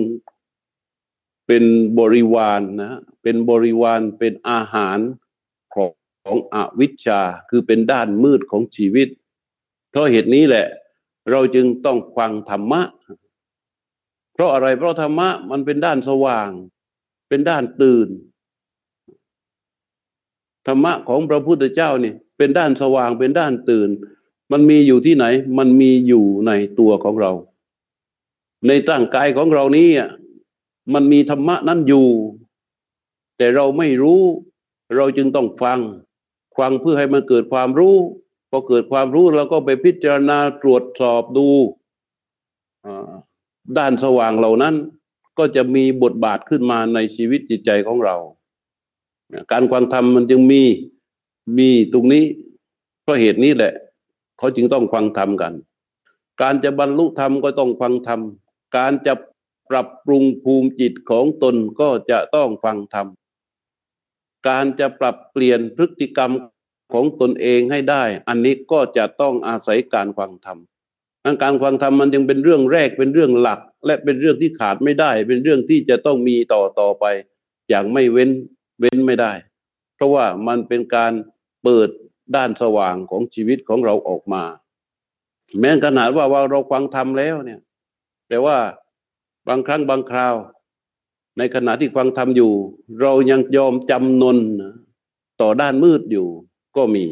[1.46, 1.64] เป็น
[1.98, 4.98] บริวารนนะเป็นบริวารเป็นอาหาร
[6.24, 9.08] ขององอวิชชาคือเป็นด้านมืดของชีวิต
[9.90, 10.66] เพราะเหตุนี้แหละ
[11.30, 12.82] เราจึงต้องฟังธรรมะ
[14.32, 16.50] เพราะอะไรเพราะธรรมะมันเป็นด้านสว่าง
[17.28, 18.08] เป็นด้านตื่น
[20.66, 23.88] ธรรมะของพระพุทธเจ้านี่เป็นด้านสว่างเป็นด้านตื่น
[24.52, 25.24] มันมีอยู่ที่ไหน
[25.58, 27.32] มันมีอยู่ในตัวของเรา
[28.66, 29.88] ในร่างกายของเรานี้
[30.94, 32.08] มันมีธรรมะนั้นอยู่
[33.36, 34.22] แต่เราไม่รู้
[34.96, 35.78] เราจึงต้องฟัง
[36.58, 37.96] ฟังเพื่อให้มันเกิดความรู้
[38.50, 41.48] พอเกิดความรู้เราก็ไปพิจารณาตรวจสอบดู
[43.78, 44.74] ด้านสว่างเหล่านั้น
[45.38, 48.16] ก็จะมีบทบาทขึ้นมาในชีวิตจิตใจของเรา
[49.52, 50.62] การฟังธรรมมันจึงมี
[51.58, 52.24] มีตรงนี้
[53.02, 53.72] เพราะเหตุนี้แหละ
[54.38, 55.52] เขาจึงต้องฟังธรรมกัน
[56.42, 58.20] การจะบรรลุธรรมก็ต้องฟังธรรม
[58.76, 59.14] การจะ
[59.70, 63.06] ปรับปรุงภูมิจิตของตนก็จะต้องฟังธรรม
[64.48, 66.32] การจะปรับเปลี่ยนพฤติกรรม
[66.92, 70.58] ของตนเองให้ได้ อันนี้ก็จะต้องอาศัยการฟังธรรม
[71.42, 77.04] การฟังธรรมมันจึงเป็นเรื่องแรกเป็นเรื่องหลัก และเป็นเรื่องที่ขาดไม่ได้ เป็นเรื่องที่จะต้องมีต่อต่อไป
[77.68, 78.30] อย่างไม่เว้น
[78.80, 79.32] เว้นไม่ได้
[79.94, 81.12] เพราะว่ามันเป็นการ
[81.62, 81.88] เปิด
[82.36, 84.44] ด้านสว่างของชีวิตของเราออกมา
[85.60, 87.60] แม้ขนาดว่าว่าเราฟังธรรมแล้วเนี่ย
[88.28, 88.56] แต่ว่า
[89.48, 90.34] บางครั้งบางคราว
[91.38, 92.52] ในขณะที่ฟังธรรมอยู่
[93.00, 94.38] เรายังยอมจำนน
[95.40, 96.26] ต่อด้านมืดอยู่
[96.76, 97.04] ก็มี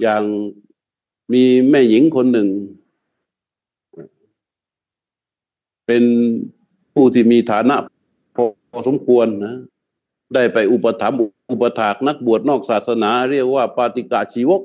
[0.00, 0.22] อย่าง
[1.32, 2.48] มีแม่หญิงคนหนึ่ง
[5.86, 6.04] เป็น
[6.94, 7.76] ผู้ที่มีฐานะ
[8.70, 9.56] พอสมควรนะ
[10.34, 11.18] ได้ไปอุปถัมภ์
[11.50, 14.62] อุปถากนักบวชนอกศาสนา เรียกว่าปาติกาชีวก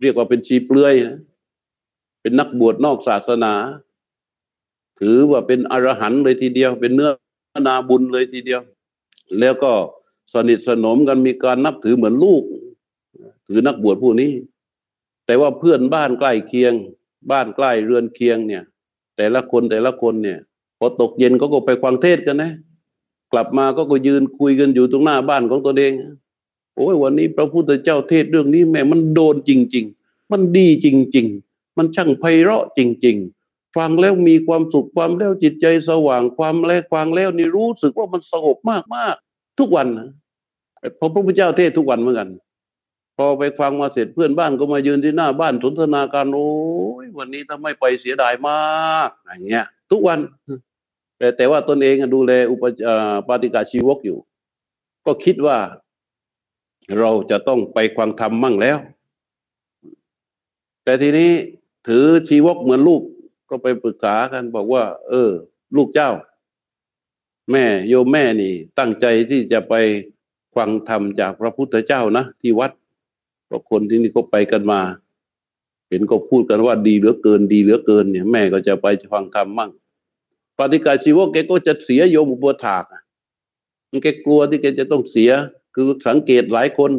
[0.00, 1.18] เรียกว่าเป็นชีเปลือยนะ
[2.20, 3.52] เป็นนักบวชนอกศาสนา
[5.00, 7.10] ถือว่าเป็นอรหันต์เลยทีเดียว เป็นเนื้อ
[7.66, 8.60] นาบุญเลยทีเดียว
[9.38, 9.72] แล้วก็
[10.32, 12.42] สนิทสนมกันมีการนับถือเหมือนลูก
[13.46, 14.32] ถือนักบวชผู้นี้
[15.26, 16.72] แต่ว่าเพื่อนบ้านใกล้เคียง
[17.30, 18.62] บ้านใกล้เรือนเคียงเนี่ย
[19.16, 20.38] แต่ละคนแต่ละคนเนี่ย
[20.78, 22.52] พอตกเย็นเขาก็ไปฟังเทศกันนะ
[23.32, 25.92] กลับมาก็ก็ยืนคุยกันอยู่ตรงหน้าบ้านของตัวเอง
[26.76, 33.37] โอ้ยวันนี้พระพุทธเจ้าเทศเรื่องนี้แม่มันโดนจริง ๆ มันดีจริง ๆ มันช่างไพเราะจริง ๆ
[33.76, 38.58] ฟังแล้วมีความสุขความแล้วจิตใจสว่างความแล้วฟังแล้วนี่รู้สึกว่ามันสงบ
[38.94, 40.08] มากๆทุกวันนะ
[41.00, 42.30] พระพุทธเจ้าเทศทุกวันเหมือนกัน
[43.16, 46.50] พอไปฟังมาเสร็จเพื่อนบ้านก็มายืนที่หน้าบ้านสนทนาการโอ้
[47.04, 50.18] ยวันนี้ถ้าไม่ไปเสียดายมากอย่างเงี้ย ทุกวัน
[51.18, 52.64] แต่แต่ว่าตนเองดูแลอุป
[53.28, 54.18] ปาติกาชีวกอยู่
[55.06, 55.58] ก็คิดว่า
[56.98, 58.78] เราจะต้องไปควังธรรมมั่งแล้ว
[60.84, 61.30] แต่ทีนี้
[61.88, 63.02] ถือชีวกเหมือนลูก
[63.50, 65.30] ก็ไปปรึกษากันบอกว่า เออ
[65.76, 66.10] ลูกเจ้า
[67.52, 69.74] แม่โยมแม่นี่ ตั้งใจที่จะไป
[70.56, 72.72] ฟังธรรมจากพระพุทธเจ้านะที่วัด
[73.46, 74.80] เพราะคนที่นี่ก็ไปกันมา
[75.88, 79.70] เห็นก็พูดกันว่าดีเหลือเกิน ดีเหลือเกิน เนี่ย แม่ก็จะไปฟังธรรมมั่ง
[80.58, 82.84] ปฏิกาชีวกแกก็จะเสียโยมอุปถาก
[83.90, 85.30] มันแกกลัวที่แกจะต้องเสีย
[85.74, 86.90] คือสังเกตหลายคน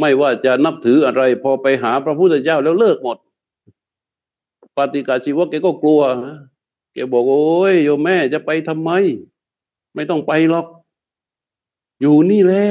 [0.00, 3.18] ไม่ว่าจะนับถืออะไร พอไปหาพระพุทธเจ้าแล้วเลิกหมด
[4.78, 6.02] ปฏิกาชีวกแกก็กลัว
[6.92, 8.90] แกบอกโอ้ยโยมแม่จะไปทำไม
[9.94, 10.66] ไม่ต้องไปหรอก
[12.00, 12.68] อยู่นี่แหละ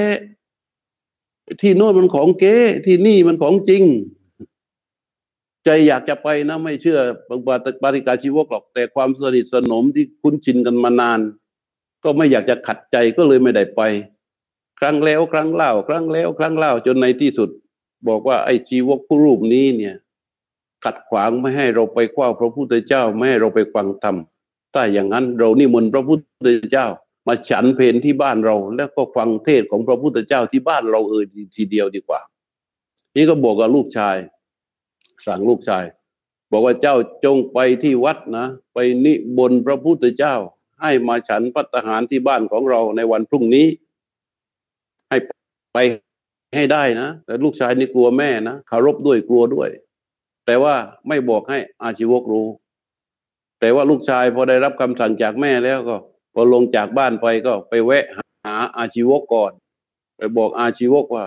[1.62, 3.84] ที่โน่นมันของเก๊ที่นี่มันของจริง
[5.66, 7.00] ใจอยากจะไปนะไม่เชื่อ
[7.84, 11.20] ปาริกาชีวกหรอก แต่ความสนิทสนมที่คุ้นชินกันมานาน
[12.04, 13.82] ก็ไม่อยากจะขัดใจก็เลยไม่ได้ไป
[14.80, 17.50] ครั้งแล้วครั้งเล่า ครั้งแล้ว ครั้งเล่าจนในที่สุด
[18.08, 19.96] บอกว่าไอ้ชีวกผู้รูปนี้เนี่ย
[20.86, 24.16] ขัดขวางไม่ให้เราไปคว้าพระพุทธเจ้าไม่ให้เราไปฟังธรรม
[24.74, 26.88] ถ้าอย่างนั้นเรานิมนต์พระพุทธเจ้า
[27.28, 31.24] มาฉันเพนที่บ้านเรา แล้วก็ฟังเทศของพระพุทธเจ้าที่บ้านเราเออ
[31.56, 32.20] ทีเดียวดีกว่า
[33.16, 34.16] นี่ก็บอกกับลูกชาย
[35.26, 35.86] สั่งลูกชาย
[36.52, 40.36] บอกว่าเจ้าจงไปที่วัดนะ ไปนิบนพระพุทธเจ้า
[40.82, 43.68] ให้มาฉันพัตหารที่บ้านของเราในวันพรุ่งนี้
[45.10, 45.18] ให้
[45.74, 45.78] ไป
[46.56, 49.70] ให้ได้นะแต่ลูกชายนี่กลัวแม่นะคารพด้วยกลัวด้วย
[50.48, 50.76] แต่ว่า
[51.08, 52.48] ไม่บอกให้อาชีวกรู้
[53.60, 55.96] แต่ว่าลูกชายพอได้รับคำสั่งจากแม่แล้วก็
[56.34, 58.06] พอลงจากบ้านไปก็ไปแวะ
[58.46, 59.52] หาอาชีวกก่อน
[60.18, 61.26] ไปบอกอาชีวกว่า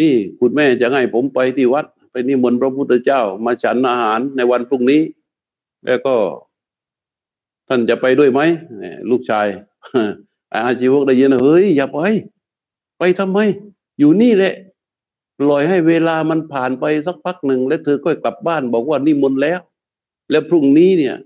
[0.00, 5.02] นี่คุณแม่จะให้ผมไปที่วัด ไปนิมนต์พระพุทธเจ้า มาฉันอาหารในวันพรุ่งนี้
[5.86, 6.14] แล้วก็
[7.68, 8.40] ท่านจะไปด้วยไหม
[9.10, 9.46] ลูกชาย
[10.66, 11.98] อาชีวกได้ยินเฮ้ยอย่าไป
[12.98, 13.38] ไปทำไม
[13.98, 14.54] อยู่นี่แหละ
[15.38, 19.60] ปล่อยให้เวลามันผ่านไปสักพักหนึ่ง แล้วเธอก็กลับบ้านบอกว่านิมนแล้ว
[20.30, 21.16] แล้วพรุ่งนี้เนี่ย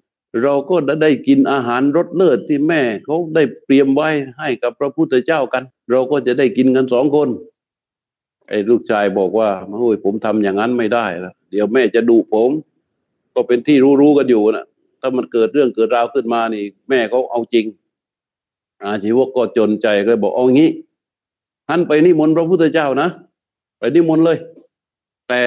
[0.42, 7.28] เราก็ได้กินอาหารรสเลิศที่แม่เขาได้เตรียมไว้ให้กับพระพุทธเจ้ากัน เราก็จะได้กินกันสองคน
[8.48, 12.50] ไอ้ลูกชายบอกว่าโอ้ยผมทำอย่างนั้นไม่ได้แล้วเดี๋ยวแม่จะดุผม
[13.34, 14.66] ก็เป็นที่รู้ๆกันอยู่นะ
[15.00, 17.66] ถ้ามันเกิดเรื่องเกิดราวขึ้นมานี่ แม่เขาเอาจริง
[18.82, 20.70] อาชีวกก็จนใจก็บอกเอางี้
[21.68, 23.08] ท่านไปนิมนพระพุทธเจ้านะ
[23.78, 24.38] ไปนิมนต์เลย
[25.28, 25.42] แต่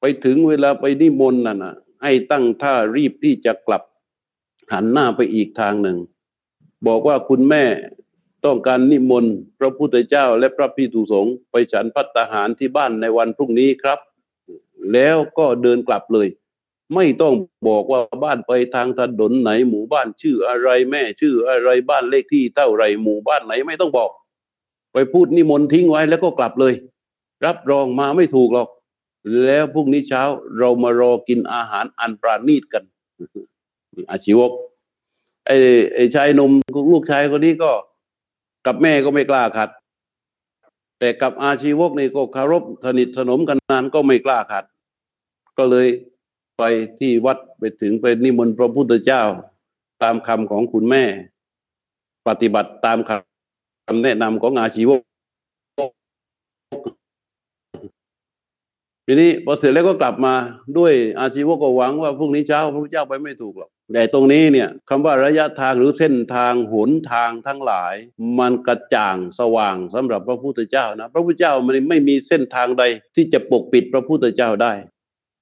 [0.00, 3.82] ไปถึงเวลาไปนิมนต์นั่นนะให้ตั้งท่ารีบที่จะกลับ
[4.72, 5.98] หันหน้าไปอีกทางหนึ่ง
[6.86, 7.64] บอกว่าคุณแม่
[8.44, 13.98] ต้องการนิมนต์พระพุทธเจ้าและพระพิสุสงฆ์ไปฉันพัตหารที่บ้านในวันพรุ่งนี้ครับ
[14.92, 16.28] แล้วก็เดินกลับเลย
[16.94, 17.34] ไม่ต้อง
[17.68, 24.10] บอกว่าบ้านไปทางถนนไหนหมู่บ้านชื่ออะไรแม่ชื่ออะไรบ้านเลขที่เท่าไรหมู่บ้านไหนไม่ต้องบอก
[24.92, 26.74] ไปพูดนิมนต์ทิ้งไว้แล้วก็กลับเลย
[27.44, 28.68] รับรองมาไม่ถูกหรอก
[29.44, 30.22] แล้วพรุ่งนี้เช้า
[30.58, 32.84] เรามารอกินอาหารอันปราณีตกัน
[34.10, 34.50] อาชีวก
[35.46, 35.56] ไอ้
[35.94, 36.50] ไอ้ชายหนุ่ม
[36.92, 37.70] ลูกชายคนนี้ก็
[38.66, 39.70] กับแม่ก็ไม่กล้าขัด
[40.98, 44.64] แต่กับอาชีวกนี่ก็คารพสนิทสนมกันนานก็ไม่กล้าขัด
[45.58, 45.88] ก็เลย
[46.58, 46.62] ไป
[47.00, 49.22] ที่วัดไปถึงไปนิมนต์พระพุทธเจ้า
[50.02, 51.04] ตามคำของคุณแม่
[52.28, 55.00] ปฏิบัติตามคำแนะนำของอาชีวก
[59.12, 60.34] ทีนี้พอเสร็จแล้วก็กลับมา
[60.78, 67.94] ด้วยอาชีวก็หวังว่าพรุ่งนี้เช้าพระพุทธเจ้าไปไม่ถูกหรอกแต่ตรงนี้เนี่ยคำว่าระยะทางหรือเส้นทางหนทางทั้งหลาย
[68.38, 74.72] มันกระจ่างสว่างสำหรับพระพุทธเจ้านะพระพุทธเจ้ามันไม่มีเส้นทางใดที่จะปกปิดพระพุทธเจ้าได้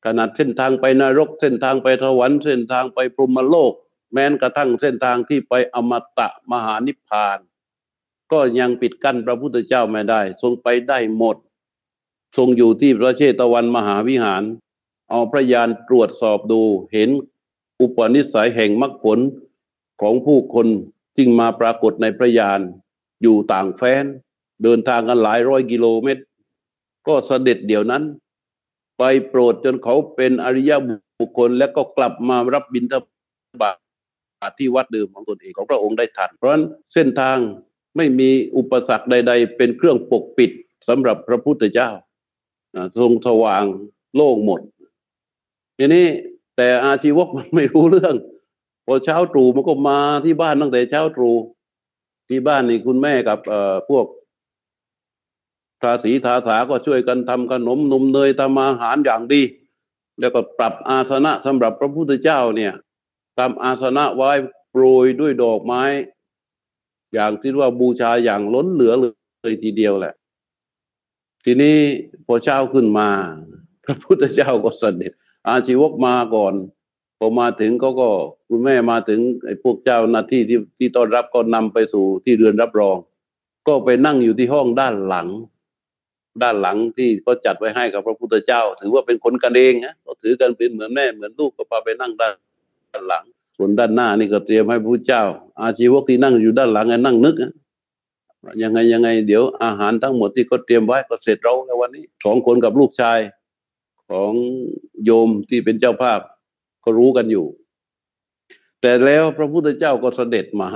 [0.05, 3.73] ขนาดเส้นทางไปนรก เส้นทางไปสวรรค์เส้นทางไปพรหมโลก
[4.13, 7.39] แม้กระทั่งเส้นทางที่ไปอมตะมหานิพพาน
[8.33, 11.37] ก็ยังปิดกั้นพระพุทธเจ้าไม่ได้ ทรงไปได้หมด
[12.37, 14.43] ทรงอยู่ที่พระเชตวันมหาวิหาร
[15.11, 16.61] เอาพระยานตรวจสอบดู
[16.93, 17.11] เห็น
[17.81, 19.19] อุปนิสัยแห่งมรรคผล
[20.01, 20.67] ของผู้คน
[21.17, 22.61] จึงมาปรากฏในพระยาน
[23.23, 24.05] อยู่ต่างแฟน
[24.63, 26.23] เดินทางกันหลายร้อยกิโลเมตร
[27.07, 28.03] ก็เสด็จเดี๋ยวนั้น
[28.99, 30.73] ไปโปรดจนเขาเป็นอริย
[31.21, 32.95] บุคคล แล้วก็กลับมารับบิณฑ
[33.61, 33.71] บา
[34.51, 36.65] ตที่วัดเดิมของตนเองของพระองค์ได้ทันเพราะฉะนั้น
[36.95, 37.39] เส้นทาง
[37.97, 40.51] ไม่มีอุปสรรคใด ๆ เป็นเครื่องปกปิด
[40.89, 41.91] สำหรับพระพุทธเจ้า
[42.99, 43.65] ทรงสว่าง
[44.15, 44.61] โล่งหมด
[45.79, 46.07] ทีนี้
[46.57, 48.15] แต่อาชีวกมันไม่รู้เรื่อง
[48.87, 51.37] พอเช้าตรู่มันก็มาที่บ้านตั้งแต่เช้าตรู่
[52.29, 54.07] ที่บ้านนี่คุณแม่กับเอ่อพวก
[55.83, 59.43] ทาสีทาสาก็ช่วยกันทำขนมนมเนยทำอาหารอย่างดี
[60.21, 62.73] แล้วก็ปรับอาสนะสำหรับพระพุทธเจ้าเนี่ย
[63.39, 64.31] ทำอาสนะไว้
[64.71, 65.83] โปรยด้วยดอกไม้
[67.15, 69.05] อย่างที่ว่าบูชาอย่างล้นเหลือเล
[69.53, 70.15] ยทีเดียวแหละ
[71.51, 71.79] ทีนี้
[72.27, 73.09] พอเช้าขึ้นมา
[73.85, 75.13] พระพุทธเจ้าก็เสด็จ
[75.49, 76.55] อาชีวกมาก่อน
[77.19, 78.09] พอมาถึงเขาก็
[78.49, 82.97] คุณแม่มาถึงไอ้พวกเจ้าหน้าที่ที่ที่ต้อนรับก็นำไปสู่ที่เรือนรับรอง
[83.69, 85.29] ก็ไปนั่งอยู่ที่ห้องด้านหลัง
[86.43, 92.31] ด้านหลังที่เขาจัดไว้ให้กับพระพุทธเจ้า ถือว่าเป็นคนกันเองนะเขาถือกันเป็นเหมือนแม่เหมือนลูกก็พาไปนั่งด้า
[93.03, 93.25] นหลัง
[93.57, 95.23] ส่วนด้านหน้านี่ก็เตรียมให้พระพุทธเจ้า
[95.61, 97.37] อาชีวกที่นั่งอยู่ด้านหลังนั่งนึก
[98.63, 103.19] ยังไงยังไง เดี๋ยวอาหารทั้งหมดที่เขาเตรียมไว้ก็เสร็จเราแล้ววันนี้สองคนกับลูกชาย
[104.11, 104.33] ของ
[105.05, 106.21] โยมที่เป็นเจ้าภาพ
[106.85, 107.47] ก็รู้กันอยู่
[108.81, 110.71] แต่แล้วพระพุทธเจ้าก็เสด็จมา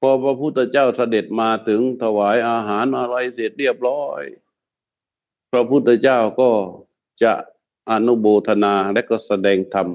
[0.00, 4.22] พอพระพุทธเจ้าเสด็จมาถึงถวายอาหารอะไรเสร็จเรียบร้อย
[5.52, 6.50] พระพุทธเจ้าก็
[7.22, 7.32] จะ
[7.90, 9.88] อนุโบทนาและก็แสดงธรรม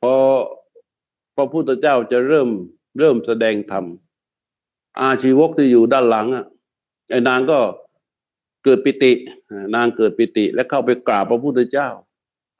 [0.00, 0.14] พอ
[1.36, 2.48] พระพุทธเจ้าจะเริ่ม
[2.98, 3.84] เริ่มแสดงธรรม
[5.00, 6.44] อาชีวกที่อยู่ด้านหลังอะ
[7.10, 7.58] ไอ้นางก็
[8.64, 9.12] เกิดปิติ
[9.74, 11.88] นางเกิดปิติ และเข้าไปกราบพระพุทธเจ้า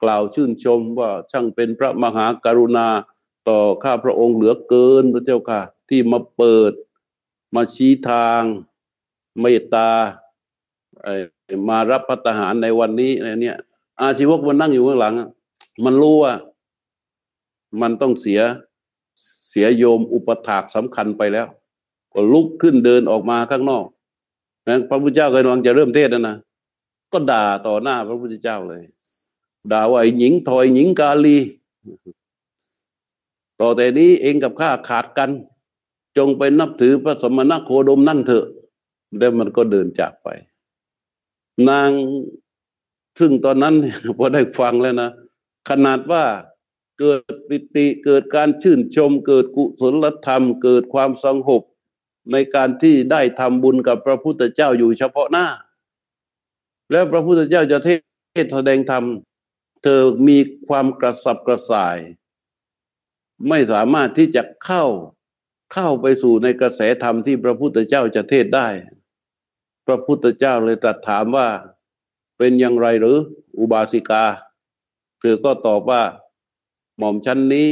[0.03, 2.87] กล่าวชื่นชมว่าช่างเป็นพระมหากรุณา
[3.49, 6.73] ต่อข้าพระองค์เหลือเกินพระเจ้าค่ะ ที่มาเปิด
[7.55, 8.41] มาชี้ทาง
[9.39, 9.89] เมตตา
[11.69, 13.57] มารับพัฒหารในวันนี้อะไรเนี่ย
[14.01, 15.13] อาชีวกมันนั่งอยู่ข้างหลัง
[15.83, 16.33] มันรู้ว่า
[17.81, 18.41] มันต้องเสีย
[19.49, 21.47] เสียโยมอุปถากสำคัญไปแล้ว
[22.15, 23.85] ก็ลุกขึ้นเดินออกมาข้างนอก
[24.67, 26.37] นะพระพุทธเจ้ากำลังจะเริ่มเทศนะนะ
[27.11, 28.83] ก็ด่าต่อหน้าพระพุทธเจ้าเลย
[29.71, 31.37] ด่าว่าไอ้หญิงถอยหญิงกาลี
[33.59, 35.29] ต่อแต่นี้เองกับข้าขาดกัน
[36.17, 38.45] จงไปนับถือพระสมณโคดมนั่นเถอะ
[39.17, 40.27] แล้วมันก็เดินจากไป
[41.69, 41.89] นาง
[43.19, 43.75] ซึ่งตอนนั้น
[44.17, 45.09] พอได้ฟังแล้วนะ
[45.69, 46.23] ขนาดว่า
[46.99, 51.61] เกิดปิติเกิดการชื่นชม เกิดกุศลธรรม เกิดความสงบ
[52.31, 55.47] ในการที่ได้ทำบุญกับพระพุทธเจ้าอยู่เฉพาะหน้า
[56.91, 57.89] แล้วพระพุทธเจ้าจะเท
[58.43, 59.03] ศแสดงธรรม
[59.83, 61.97] เธอมีความกระสับกระส่าย
[63.49, 64.85] ไม่สามารถที่จะเข้า
[65.73, 68.67] เข้าไปสู่ในกระแสธรรมที่พระพุทธเจ้าจะเทศได้
[69.85, 71.47] พระพุทธเจ้าเลยตรัสถามว่า
[72.37, 73.17] เป็นอย่างไรหรือ
[73.59, 74.23] อุบาสิกา
[75.19, 76.03] เธอก็ตอบว่า
[76.97, 77.67] หม่อมชั้นนี้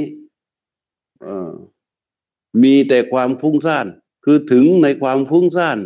[2.63, 3.87] มีแต่ความฟุ้งซ่าน
[4.23, 5.79] คือถึงในความฟุ้งซ่าน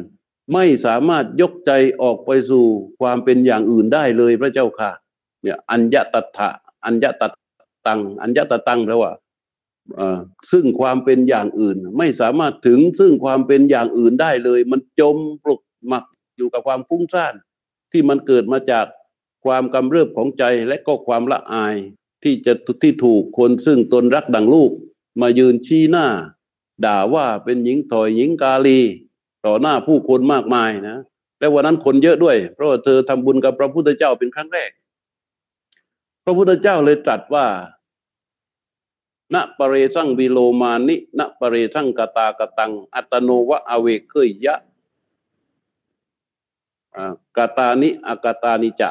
[0.54, 1.72] ไม่สามารถยกใจ
[2.02, 2.66] ออกไปสู่
[3.00, 4.92] ความเป็นอย่างอื่นได้เลยพระเจ้าค่ะ
[5.42, 6.50] เนี่ยอัญญตัถะ
[6.86, 7.28] อัญญตั
[7.86, 9.12] ตังอัญญตตังแปลว่า
[10.52, 16.06] ซึ่งความเป็นอย่างอื่น ไม่สามารถถึงซึ่งความเป็นอย่างอื่นได้เลย มันจมปลุกหมัก
[16.38, 17.34] อยู่กับความฟุ้งซ่าน
[17.92, 18.86] ที่มันเกิดมาจาก
[19.46, 21.76] ความกำเริบของใจและก็ความละอาย
[22.24, 24.72] ที่จะที่ถูกคนซึ่งตนรักดังลูก
[25.22, 26.08] มายืนชี้หน้า
[26.86, 28.80] ด่าว่าเป็นหญิงถอยหญิงกาลี
[29.46, 30.98] ต่อหน้าผู้คนมากมายนะ
[31.40, 34.72] และวันนั้นคนเยอะด้วย เพราะว่าเธอทำบุญกับพระพุทธเจ้าเป็นครั้งแรก
[36.24, 37.46] พระพุทธเจ้าเลยตรัสว่า
[39.34, 44.56] ณปเรสังวิโลมานิณปเรสังกตากตัง อัตโนวะอเวเคยยะ
[47.38, 48.90] กตานิอากตานิจะ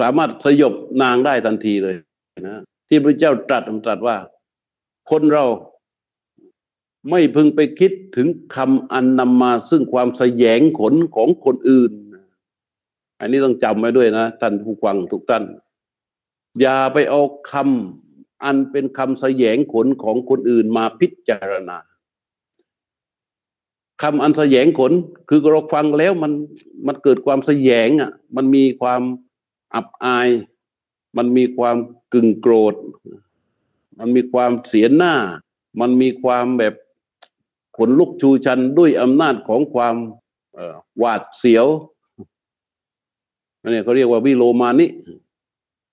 [0.00, 1.96] สามารถสยบนางได้ทันทีเลย
[2.48, 4.16] นะที่พระเจ้าตรัสตรัสว่า
[5.10, 5.44] คนเรา
[7.10, 11.92] ไม่พึงไปคิดถึงคำอันนำมาซึ่งความแสยงขนของคนอื่น
[13.20, 15.44] อันนี้ต้องจำไว้ด้วยนะท่านผู้ฟังทุกท่าน
[16.60, 21.78] อย่าไปเอาคำอันเป็นคำแสยงขนของคนอื่นมาพิจารณา
[24.02, 24.92] คำอันแสยงขน
[25.28, 26.32] คือเราฟังแล้วมัน
[26.86, 29.02] มันเกิดความแสยงอะ มันมีความ
[29.74, 30.28] อับอาย
[31.16, 31.76] มันมีความ
[32.12, 32.74] กึ่งโกรธ
[33.98, 35.14] มันมีความเสียหน้า
[35.80, 36.74] มันมีความแบบ
[37.76, 39.96] ขนลุกชูชันด้วยอำนาจของความ
[40.98, 41.66] หวาดเสียว
[43.62, 44.86] อันนี้เขาเรียกว่าวิโลมานิ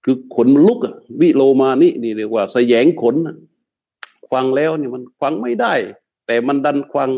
[0.03, 0.79] คือขนลุก
[1.21, 3.15] วิโลมานินี่เรียกว่า แสยงขน
[4.31, 5.73] ฟังแล้วนี่มันฟังไม่ได้
[6.27, 7.09] แต่มันดันฟัง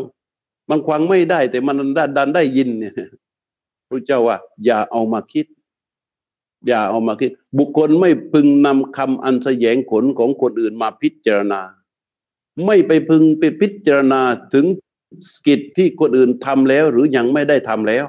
[0.70, 2.94] มันฟังไม่ได้ แต่มันดันดันได้ยินเนี่ย
[3.88, 5.46] พระเจ้าว่า อย่าเอามาคิด
[6.66, 11.60] อย่าเอามาคิด บุคคลไม่พึงนำคำอันแสยงขนของคนอื่นมาพิจารณา
[12.66, 14.22] ไม่ไปพึงไปพิจารณา
[14.54, 14.66] ถึง
[15.46, 18.04] กิจที่คนอื่นทำแล้ว หรือยังไม่ได้ทำแล้ว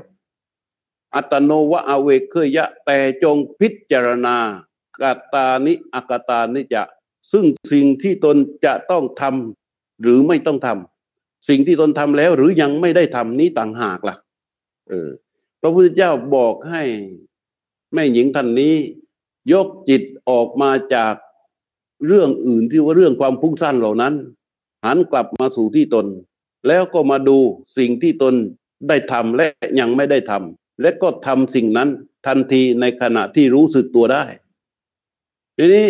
[1.15, 4.37] อัตโนวะอเวเคยะแต่จงพิจารณา
[5.01, 6.83] กาตานิอากาตานิจะ
[7.31, 14.15] ซึ่งสิ่งที่ตนจะต้องทำหรือไม่ต้องทำสิ่งที่ตนทำแล้ว หรือยังไม่ได้ทำนี้ต่างหากล่ะ
[14.89, 15.09] เออ
[15.61, 16.83] พระพุทธเจ้าบอกให้
[17.93, 18.75] แม่หญิงท่านนี้
[19.53, 21.13] ยกจิตออกมาจาก
[22.07, 24.13] เรื่องอื่นที่ว่าเรื่องความพุ่งสั้นเหล่านั้น
[24.85, 26.05] หันกลับมาสู่ที่ตน
[26.67, 27.37] แล้วก็มาดู
[27.77, 28.33] สิ่งที่ตน
[28.87, 29.47] ได้ทำและ
[29.79, 31.89] ยังไม่ได้ทำและก็ทำสิ่งนั้น
[32.27, 34.23] ทันทีในขณะที่รู้สึกตัวได้
[35.57, 35.87] ทีนี้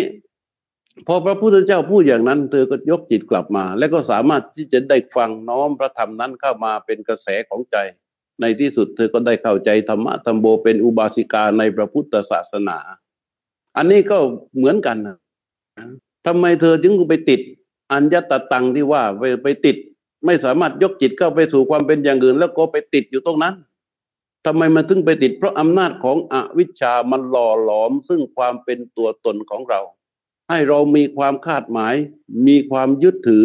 [1.06, 7.76] พอพระพุทธเจ้าพูดอย่างนั้น เธอก็ยกจิตกลับมา และก็สามารถที่จะได้ฟังน้อมพระธรรมนั้นเข้ามาเป็นกระแสของใจ
[8.40, 12.78] ในที่สุดเธอก็ได้เข้าใจธรรมะธรรมโบเป็นอุบาสิกาในพระพุทธศาสนา
[13.76, 14.18] อันนี้ก็
[14.56, 14.96] เหมือนกัน
[16.26, 17.40] ทำไมเธอจึงไปติด
[17.92, 19.76] อัญญตตังที่ว่าไปไปติด
[20.24, 23.54] ไม่สามารถยกจิตเข้าไปสู่ความเป็นอย่างอื่น แล้วก็ไปติดอยู่ตรงนั้น
[24.46, 29.80] ทำไมมันถึงไปติด เพราะอำนาจของอวิชชามันหล่อหลอม ซึ่งความเป็นตัวตนของเรา
[30.48, 31.94] ให้เรามีความคาดหมาย
[32.46, 33.44] มีความยึดถือ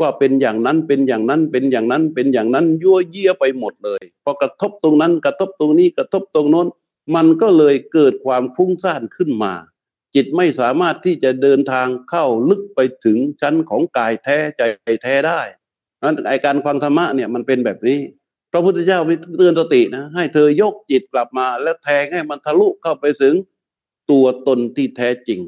[0.00, 6.66] ว่าเป็นอย่างนั้นเป็นอย่างนั้นเป็นอย่างนั้นเป็นอย่างนั้นยั่วเยี่ยไปหมดเลยพอกระทบตรงนั้นกระทบตรงนี้กระทบตรงโน้น
[7.14, 9.52] มันก็เลยเกิดความฟุ้งซ่านขึ้นมา
[10.14, 14.62] จิตไม่สามารถที่จะเดินทางเข้าลึกไปถึงชั้นของกายแท้ใจ
[15.02, 15.40] แท้ได้
[16.02, 18.00] นั้นไอการฟังธรรมะเนี่ยมันเป็นแบบนี้
[18.52, 18.98] พระพุทธเจ้า
[19.36, 23.34] เตือนสตินะให้เธอยกจิตกลับมา แล้วแทงให้มันทะลุเข้าไปถึง
[24.10, 25.40] ตัวตนที่แท้จริง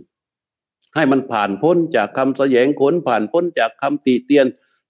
[0.95, 4.47] ให้มันผ่านพ้นจากคำแสยงขนผ่านพ้นจากคำตีเตียน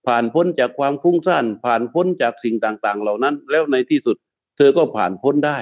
[0.07, 4.17] ผ่านพ้นจากความฟุ้งซ่านผ่านพ้นจากสิ่งต่าง ๆ เหล่านั้น แล้วในที่สุด
[4.57, 5.59] เธอก็ผ่านพ้นได้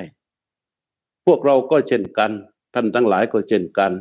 [1.26, 2.30] พวกเราก็เช่นกัน
[2.78, 3.92] ท่านทั้งหลายก็เช่นกัน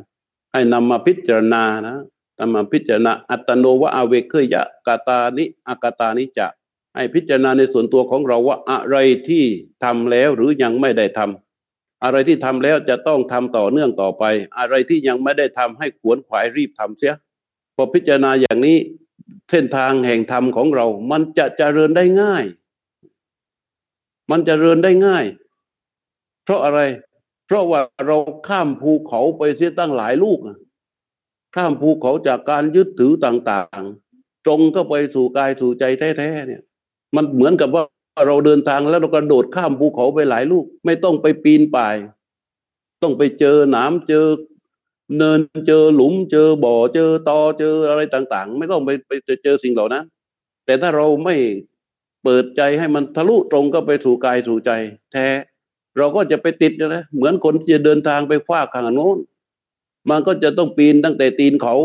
[0.51, 1.97] ให้นำมาพิจารณานะ
[2.39, 6.47] นำมาพิจารณาอัตโนวะอเวเคยะกาตานิอากาตานิจะ
[6.95, 9.43] ให้พิจารณาในส่วนตัวของเราว่าอะไรที่
[9.83, 14.23] ทำแล้วหรือยังไม่ได้ทำอะไรที่ทำแล้วจะต้องทำต่อเนื่องต่อไป
[14.57, 17.13] อะไรที่ยังไม่ได้ทำให้ขวนขวายรีบทำเสีย
[17.75, 18.77] พอพิจารณาอย่างนี้
[19.49, 22.43] เส้นทางแห่งธรรมของเรา มันจะเจริญได้ง่าย
[24.31, 25.25] มันจะเจริญได้ง่าย
[26.43, 26.79] เพราะอะไร
[27.47, 30.39] เพราะว่าเราข้ามภูเขาไปเสียตั้งหลายลูก
[31.55, 36.61] ข้ามภูเขาจากการยึดถือต่างๆ ตรงก็ไปสู่กายสู่ใจแท้ๆเนี่ย
[37.15, 37.83] มันเหมือนกับว่า
[38.27, 41.95] เราเดินทางแล้วเรากระโดดข้ามภูเขาไปหลายลูก ไม่ต้องไปปีนป่าย
[43.03, 44.25] ต้องไปเจอหนามเจอ
[45.17, 49.11] เนินเจอหลุมเจอบ่อเจอตอเจออะไรต่าง ๆ ไม่ต้องไปไป
[49.43, 50.05] เจอสิ่งเหล่านั้น
[50.65, 51.35] แต่ถ้าเราไม่
[52.23, 54.71] เปิดใจให้มันทะลุตรงก็ไปสู่กายสู่ใจ
[55.13, 55.27] แท้
[55.97, 59.17] เราก็จะไปติดนะเหมือนคนที่จะเดินทางไปฟาข้างโน้น
[60.09, 61.75] มันก็จะต้องปีนตั้งแต่ตีนเขา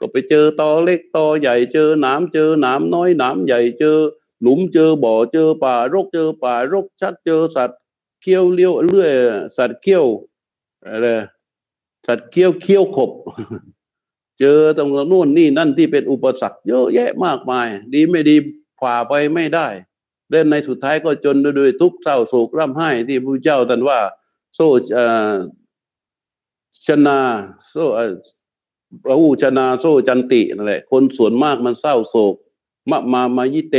[0.00, 3.96] ก็ไปเจอตอเล็กตอใหญ่เจอหนามเจอหนามน้อยหนามใหญ่เจอ
[4.42, 7.80] หลุมเจอบ่อเจอป่ารกเจอป่ารกชัดเจอสัตว์
[8.22, 9.12] เขี้ยวเลี้ยวเลื่อย
[9.56, 10.04] สัตว์เขี้ยว
[10.86, 11.08] อะไร
[12.06, 13.10] สัตว์เขี้ยวเขี้ยวขบ
[14.40, 18.36] เจอตรงนู่นนี่นั่นที่เป็นอุปสรรคเยอะแยะมากมาย ดีไม่ดี
[18.80, 19.66] ฝ่าไปไม่ได้
[20.32, 23.98] เดินในสุดท้ายก็จนโดยทุกเศร้าโศกร่ำไห้ที่พระเจ้าท่านว่า
[24.54, 24.60] โซ
[26.86, 27.18] ชนา
[27.70, 27.76] โซ
[29.04, 32.34] พระอูชนาโซจันตินั่นแหละคนส่วนมากมันเศร้าโศก
[32.90, 33.76] มะมามายิเต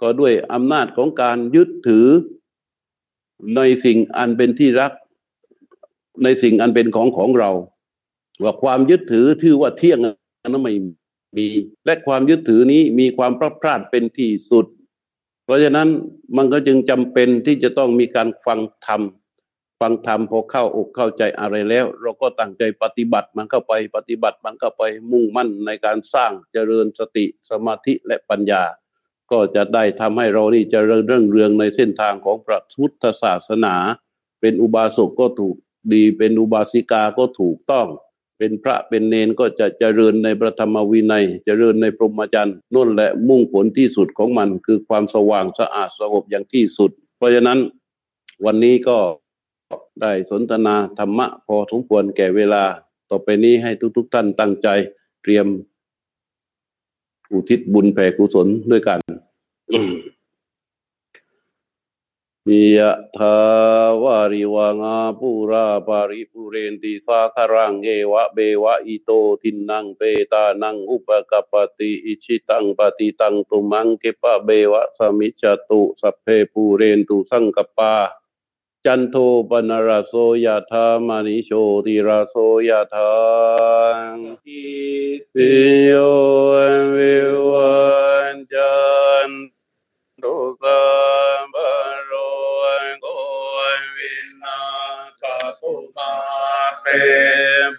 [0.00, 2.06] ก็ด้วยอำนาจของการยึดถือ
[3.56, 4.92] ในสิ่งอันเป็นที่รัก
[6.22, 7.50] ในสิ่งอันเป็นของของเรา
[8.42, 10.74] ว่าความยึดถือที่ว่าเที่ยงนั้นไม่
[11.36, 11.46] มี
[11.84, 14.66] และความยึดถือนี้มีความพลาดพลาดเป็นที่สุด
[15.48, 15.88] เพราะฉะนั้น
[16.36, 19.02] มันก็จึงจำเป็นที่จะต้องมีการฟังธรรม
[19.80, 28.62] ฟังธรรมพอเข้าอกเข้าใจอะไรแล้ว เราก็ตั้งใจปฏิบัติมันเข้าไปปฏิบัติมันเข้าไปมุ่งมั่นในการสร้างเจริญสติสมาธิและปัญญา
[29.30, 33.74] ก็จะได้ทำให้เรานี่จะเริ่มเรื่องเรืองในเส้นทางของพระพุทธศาสนา
[34.40, 35.56] เป็นอุบาสกก็ถูก
[35.92, 37.86] ดีเป็นอุบาสิกาก็ถูกต้อง
[38.38, 47.58] เป็นพระเป็นเนนก็จะเจริญในประธรรมวินัย เจริญในพรหมจรรย์นั่นแหละมุ่งผลที่สุดของมัน คือความสว่างสะอาดสงบอย่างที่สุด เพราะฉะนั้น
[48.44, 48.98] วันนี้ก็
[50.00, 52.64] ได้สนทนาธรรมะพอสมควรแก่เวลา
[53.10, 54.68] ต่อไปนี้ให้ทุกๆทท่านตั้งใจ
[55.22, 55.46] เตรียม
[57.32, 58.98] อุทิศบุญแผ่กุศลด้วยกัน
[62.76, 63.36] ยะทา
[64.02, 69.10] วาริวังาปูราปาริปุเรนติสาคารังเอวะเบวะอิโต
[69.42, 77.94] ทินังเปตานังอุปกปติอิชิตังปฏิตังตุมังเกปะเบวะสมิจตุสัพเพปูเรนตุสังกปา
[78.86, 79.16] จันโท
[79.50, 81.50] ปนรโสยะธามานิโช
[81.84, 82.34] ติราโส
[82.68, 83.12] ยธา
[85.34, 85.52] ปิ
[85.84, 85.92] โย
[86.94, 87.16] วิ
[87.50, 87.76] วั
[88.34, 88.76] นจั
[89.28, 89.30] น
[90.22, 90.82] ตุสั
[91.37, 91.37] ม
[96.90, 96.94] เป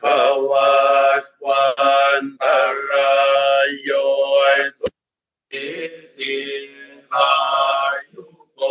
[0.02, 0.04] ภ
[0.52, 0.74] วั
[1.22, 1.66] ตวั
[2.22, 2.44] นต
[2.90, 3.14] รา
[3.66, 3.90] ยโย
[4.78, 4.88] สุ
[5.52, 5.70] ติ
[6.18, 6.40] ทิ
[7.12, 7.34] คา
[8.14, 8.62] ยุโก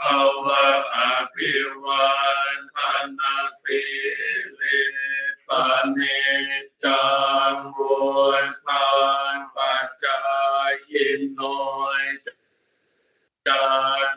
[0.00, 0.02] ภ
[0.44, 0.98] วะอ
[1.34, 1.54] ภิ
[1.84, 2.08] วั
[2.56, 2.78] นท
[3.18, 3.82] นาสิ
[4.58, 4.80] ลิ
[5.46, 5.48] ส
[5.92, 6.00] เน
[6.84, 7.04] จั
[7.52, 7.96] งบุ
[8.44, 8.88] ญทา
[9.34, 10.20] นปัจจา
[10.92, 11.40] ยินโน
[12.00, 12.02] ย
[13.46, 13.66] จั
[14.06, 14.08] น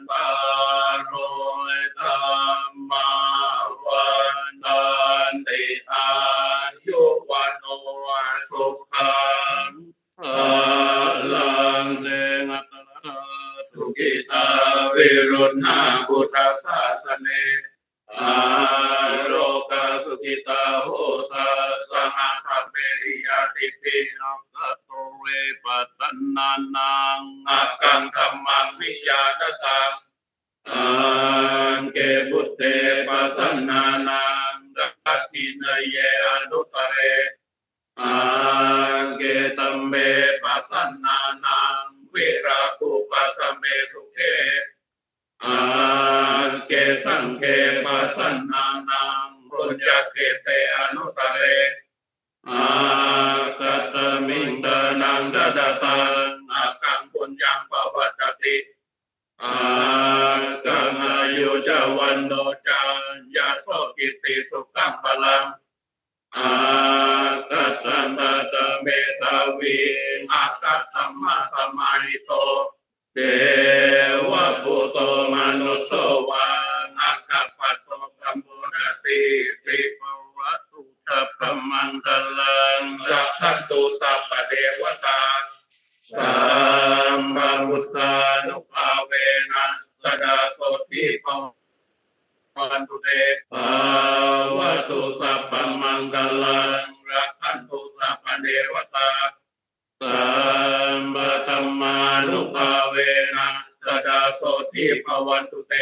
[105.12, 105.74] ทิภวันตุเต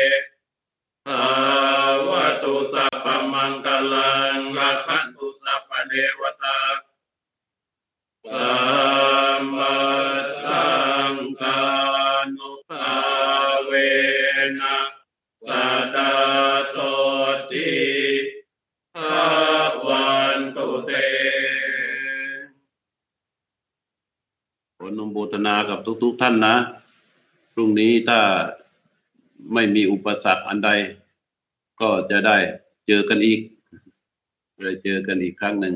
[1.07, 1.25] ภา
[2.09, 2.11] ว
[2.43, 6.59] ตุสัพพมังคลังรักขันตุสัพพเดวตา
[8.32, 8.51] สั
[9.39, 9.77] มมา
[10.45, 10.67] สั
[11.13, 11.59] งฆา
[12.36, 12.97] นุภา
[13.65, 13.73] เว
[14.61, 14.77] นะ
[15.45, 15.49] ส
[15.95, 16.13] ดา
[16.69, 16.75] โส
[17.51, 17.71] ติ
[18.95, 18.97] ภ
[19.86, 20.91] วันตุเต
[24.77, 26.55] ขออนุโมทนากับทุก ๆ ท่านนะ
[27.53, 28.21] พรุ่งนี้ถ้า
[29.53, 30.69] ไม่มีอุปสรรคอันใด
[31.81, 32.37] ก็จะได้
[32.87, 33.39] เจอกันอีก
[34.65, 35.75] จะเจอกันอีกครั้งหนึ่ง